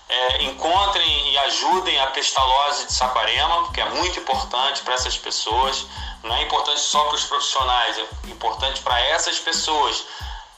é, 0.09 0.43
encontrem 0.43 1.33
e 1.33 1.39
ajudem 1.39 2.01
a 2.01 2.09
pestalose 2.09 2.87
de 2.87 2.93
Saquarema, 2.93 3.65
porque 3.65 3.81
é 3.81 3.89
muito 3.91 4.19
importante 4.19 4.83
para 4.83 4.95
essas 4.95 5.17
pessoas. 5.17 5.87
Não 6.25 6.35
é 6.35 6.43
importante 6.43 6.81
só 6.81 7.05
para 7.05 7.15
os 7.15 7.25
profissionais, 7.25 7.99
é 7.99 8.31
importante 8.31 8.81
para 8.81 9.01
essas 9.01 9.39
pessoas 9.39 10.05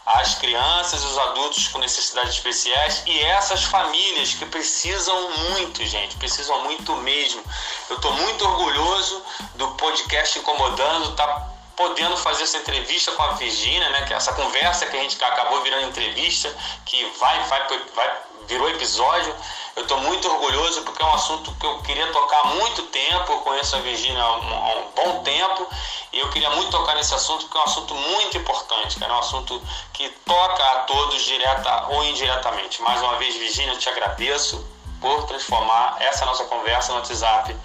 as 0.04 0.34
crianças 0.34 1.04
os 1.04 1.18
adultos 1.18 1.68
com 1.68 1.78
necessidades 1.78 2.34
especiais 2.34 3.02
e 3.06 3.20
essas 3.20 3.64
famílias 3.64 4.34
que 4.34 4.44
precisam 4.46 5.30
muito, 5.50 5.84
gente, 5.86 6.16
precisam 6.16 6.64
muito 6.64 6.94
mesmo. 6.96 7.42
Eu 7.88 7.96
estou 7.96 8.12
muito 8.12 8.44
orgulhoso 8.44 9.22
do 9.54 9.68
podcast 9.72 10.38
Incomodando, 10.38 11.14
tá 11.14 11.48
podendo 11.76 12.16
fazer 12.16 12.42
essa 12.42 12.58
entrevista 12.58 13.12
com 13.12 13.22
a 13.22 13.32
Virginia, 13.32 13.88
né, 13.90 14.02
que 14.02 14.12
é 14.12 14.16
essa 14.16 14.32
conversa 14.32 14.86
que 14.86 14.96
a 14.96 15.00
gente 15.00 15.22
acabou 15.22 15.62
virando 15.62 15.86
entrevista, 15.86 16.54
que 16.84 17.04
vai, 17.18 17.42
vai, 17.44 17.66
vai 17.94 18.16
virou 18.46 18.68
episódio. 18.68 19.34
Eu 19.74 19.82
estou 19.82 19.98
muito 19.98 20.28
orgulhoso 20.28 20.82
porque 20.82 21.02
é 21.02 21.06
um 21.06 21.14
assunto 21.14 21.54
que 21.54 21.64
eu 21.64 21.82
queria 21.82 22.06
tocar 22.12 22.40
há 22.40 22.44
muito 22.44 22.82
tempo. 22.84 23.32
Eu 23.32 23.38
conheço 23.38 23.74
a 23.76 23.80
Virginia 23.80 24.22
há 24.22 24.36
um, 24.36 24.54
há 24.54 24.74
um 24.76 24.90
bom 24.90 25.22
tempo 25.22 25.66
e 26.12 26.18
eu 26.18 26.28
queria 26.30 26.50
muito 26.50 26.70
tocar 26.70 26.94
nesse 26.94 27.14
assunto 27.14 27.44
porque 27.46 27.56
é 27.56 27.60
um 27.60 27.64
assunto 27.64 27.94
muito 27.94 28.36
importante. 28.36 29.02
É 29.02 29.08
um 29.08 29.18
assunto 29.18 29.62
que 29.94 30.08
toca 30.26 30.62
a 30.62 30.80
todos, 30.80 31.22
direta 31.22 31.86
ou 31.88 32.04
indiretamente. 32.04 32.82
Mais 32.82 33.00
uma 33.00 33.16
vez, 33.16 33.34
Virginia, 33.36 33.72
eu 33.72 33.78
te 33.78 33.88
agradeço 33.88 34.66
por 35.00 35.24
transformar 35.24 35.96
essa 36.00 36.26
nossa 36.26 36.44
conversa 36.44 36.92
no 36.92 36.98
WhatsApp 36.98 37.56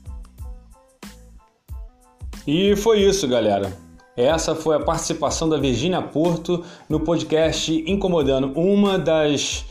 E 2.47 2.76
foi 2.76 3.01
isso, 3.01 3.26
galera. 3.26 3.76
Essa 4.16 4.55
foi 4.55 4.76
a 4.76 4.80
participação 4.80 5.49
da 5.49 5.59
Virginia 5.59 6.01
Porto 6.01 6.64
no 6.89 7.01
podcast 7.01 7.70
Incomodando. 7.87 8.59
Uma 8.59 8.99
das 8.99 9.66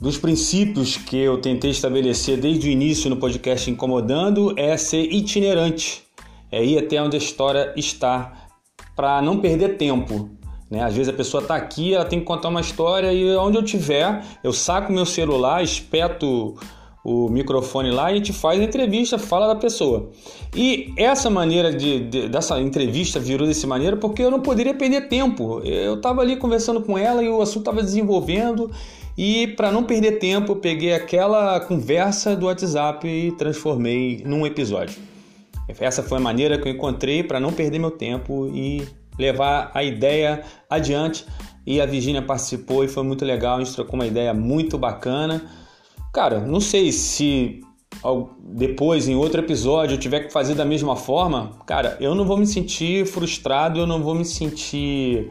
dos 0.00 0.18
princípios 0.18 0.96
que 0.96 1.16
eu 1.16 1.40
tentei 1.40 1.70
estabelecer 1.70 2.38
desde 2.38 2.68
o 2.68 2.70
início 2.70 3.08
no 3.08 3.16
podcast 3.16 3.70
Incomodando 3.70 4.52
é 4.56 4.76
ser 4.76 5.02
itinerante, 5.02 6.02
é 6.52 6.64
ir 6.64 6.78
até 6.78 7.00
onde 7.02 7.16
a 7.16 7.18
história 7.18 7.72
está, 7.76 8.48
para 8.94 9.22
não 9.22 9.40
perder 9.40 9.76
tempo. 9.76 10.30
Né? 10.70 10.82
Às 10.82 10.94
vezes 10.94 11.08
a 11.08 11.16
pessoa 11.16 11.42
está 11.42 11.56
aqui, 11.56 11.94
ela 11.94 12.04
tem 12.04 12.18
que 12.18 12.26
contar 12.26 12.48
uma 12.48 12.60
história 12.60 13.12
e 13.12 13.36
onde 13.36 13.56
eu 13.56 13.62
tiver, 13.62 14.22
eu 14.44 14.52
saco 14.52 14.92
meu 14.92 15.06
celular, 15.06 15.62
espeto 15.62 16.56
o 17.08 17.28
microfone 17.28 17.92
lá 17.92 18.10
e 18.10 18.14
a 18.14 18.16
gente 18.16 18.32
faz 18.32 18.60
a 18.60 18.64
entrevista, 18.64 19.16
fala 19.16 19.46
da 19.46 19.54
pessoa. 19.54 20.10
E 20.54 20.92
essa 20.96 21.30
maneira 21.30 21.72
de, 21.72 22.00
de, 22.00 22.28
dessa 22.28 22.60
entrevista 22.60 23.20
virou 23.20 23.46
dessa 23.46 23.64
maneira 23.64 23.96
porque 23.96 24.22
eu 24.22 24.30
não 24.30 24.40
poderia 24.40 24.74
perder 24.74 25.08
tempo. 25.08 25.60
Eu 25.60 25.94
estava 25.94 26.20
ali 26.20 26.36
conversando 26.36 26.82
com 26.82 26.98
ela 26.98 27.22
e 27.22 27.28
o 27.28 27.40
assunto 27.40 27.60
estava 27.60 27.80
desenvolvendo 27.80 28.72
e 29.16 29.46
para 29.48 29.72
não 29.72 29.84
perder 29.84 30.18
tempo 30.18 30.52
eu 30.52 30.56
peguei 30.56 30.92
aquela 30.92 31.58
conversa 31.60 32.36
do 32.36 32.46
WhatsApp 32.46 33.06
e 33.06 33.32
transformei 33.32 34.22
num 34.26 34.46
episódio. 34.46 34.96
Essa 35.80 36.02
foi 36.02 36.18
a 36.18 36.20
maneira 36.20 36.58
que 36.58 36.68
eu 36.68 36.72
encontrei 36.72 37.22
para 37.22 37.40
não 37.40 37.52
perder 37.52 37.78
meu 37.78 37.90
tempo 37.90 38.48
e 38.54 38.86
levar 39.18 39.70
a 39.74 39.82
ideia 39.82 40.42
adiante. 40.68 41.24
E 41.66 41.80
a 41.80 41.86
Virginia 41.86 42.22
participou 42.22 42.84
e 42.84 42.88
foi 42.88 43.02
muito 43.02 43.24
legal, 43.24 43.56
a 43.56 43.64
gente 43.64 43.74
trocou 43.74 43.94
uma 43.94 44.06
ideia 44.06 44.32
muito 44.32 44.78
bacana. 44.78 45.44
Cara, 46.12 46.40
não 46.40 46.60
sei 46.60 46.92
se 46.92 47.60
depois, 48.40 49.08
em 49.08 49.16
outro 49.16 49.40
episódio, 49.40 49.94
eu 49.94 49.98
tiver 49.98 50.20
que 50.20 50.32
fazer 50.32 50.54
da 50.54 50.64
mesma 50.64 50.94
forma, 50.94 51.52
cara, 51.66 51.96
eu 52.00 52.14
não 52.14 52.24
vou 52.24 52.36
me 52.36 52.46
sentir 52.46 53.06
frustrado, 53.06 53.80
eu 53.80 53.86
não 53.86 54.02
vou 54.02 54.14
me 54.14 54.24
sentir 54.24 55.30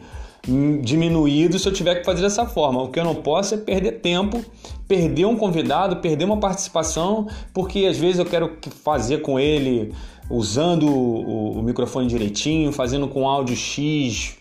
diminuído 0.81 1.57
se 1.57 1.67
eu 1.67 1.73
tiver 1.73 1.95
que 1.95 2.05
fazer 2.05 2.21
dessa 2.21 2.45
forma. 2.45 2.81
O 2.81 2.89
que 2.89 2.99
eu 2.99 3.03
não 3.03 3.15
posso 3.15 3.55
é 3.55 3.57
perder 3.57 3.93
tempo, 3.93 4.43
perder 4.87 5.25
um 5.25 5.35
convidado, 5.35 5.97
perder 5.97 6.25
uma 6.25 6.37
participação, 6.37 7.27
porque 7.53 7.85
às 7.85 7.97
vezes 7.97 8.19
eu 8.19 8.25
quero 8.25 8.57
fazer 8.83 9.21
com 9.21 9.39
ele 9.39 9.93
usando 10.29 10.87
o, 10.87 11.61
microfone 11.61 12.07
direitinho, 12.07 12.71
fazendo 12.71 13.07
com 13.07 13.27
áudio 13.27 13.55
X 13.55 14.37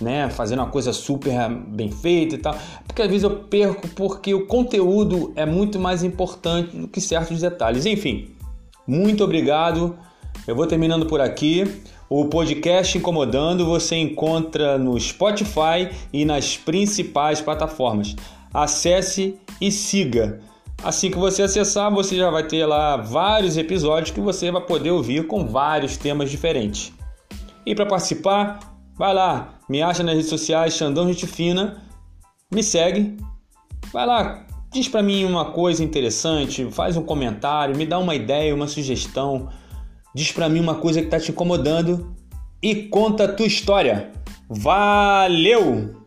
né, 0.00 0.30
fazendo 0.30 0.60
uma 0.60 0.68
coisa 0.68 0.92
super 0.92 1.48
bem 1.50 1.90
feita 1.90 2.34
e 2.34 2.38
tal, 2.38 2.56
porque 2.86 3.02
às 3.02 3.08
vezes 3.08 3.24
eu 3.24 3.30
perco 3.30 3.88
porque 3.88 4.32
o 4.32 4.46
conteúdo 4.46 5.32
é 5.34 5.44
muito 5.44 5.78
mais 5.78 6.04
importante 6.04 6.76
do 6.76 6.86
que 6.86 7.00
certos 7.00 7.40
detalhes. 7.40 7.84
Enfim, 7.84 8.30
muito 8.86 9.24
obrigado. 9.24 9.96
Eu 10.46 10.54
vou 10.54 10.66
terminando 10.66 11.06
por 11.06 11.20
aqui. 11.20 11.64
O 12.08 12.26
podcast 12.26 12.96
Incomodando 12.96 13.66
você 13.66 13.96
encontra 13.96 14.78
no 14.78 14.98
Spotify 14.98 15.90
e 16.12 16.24
nas 16.24 16.56
principais 16.56 17.40
plataformas. 17.40 18.16
Acesse 18.52 19.38
e 19.60 19.70
siga. 19.70 20.40
Assim 20.82 21.10
que 21.10 21.18
você 21.18 21.42
acessar, 21.42 21.92
você 21.92 22.16
já 22.16 22.30
vai 22.30 22.44
ter 22.44 22.64
lá 22.64 22.96
vários 22.96 23.56
episódios 23.56 24.10
que 24.10 24.20
você 24.20 24.50
vai 24.50 24.62
poder 24.62 24.90
ouvir 24.90 25.26
com 25.26 25.46
vários 25.46 25.96
temas 25.96 26.30
diferentes. 26.30 26.92
E 27.66 27.74
para 27.74 27.84
participar, 27.84 28.60
Vai 28.98 29.14
lá, 29.14 29.54
me 29.68 29.80
acha 29.80 30.02
nas 30.02 30.16
redes 30.16 30.28
sociais, 30.28 30.74
Xandão 30.74 31.06
Gente 31.06 31.24
Fina, 31.24 31.84
me 32.52 32.64
segue. 32.64 33.16
Vai 33.92 34.04
lá, 34.04 34.44
diz 34.72 34.88
para 34.88 35.04
mim 35.04 35.24
uma 35.24 35.52
coisa 35.52 35.84
interessante, 35.84 36.68
faz 36.72 36.96
um 36.96 37.04
comentário, 37.04 37.76
me 37.76 37.86
dá 37.86 37.96
uma 37.96 38.16
ideia, 38.16 38.52
uma 38.52 38.66
sugestão, 38.66 39.50
diz 40.18 40.32
para 40.32 40.48
mim 40.48 40.58
uma 40.58 40.74
coisa 40.74 41.00
que 41.00 41.06
tá 41.06 41.18
te 41.20 41.30
incomodando 41.30 42.12
e 42.60 42.74
conta 42.74 43.24
a 43.24 43.32
tua 43.32 43.46
história. 43.46 44.10
Valeu! 44.48 45.97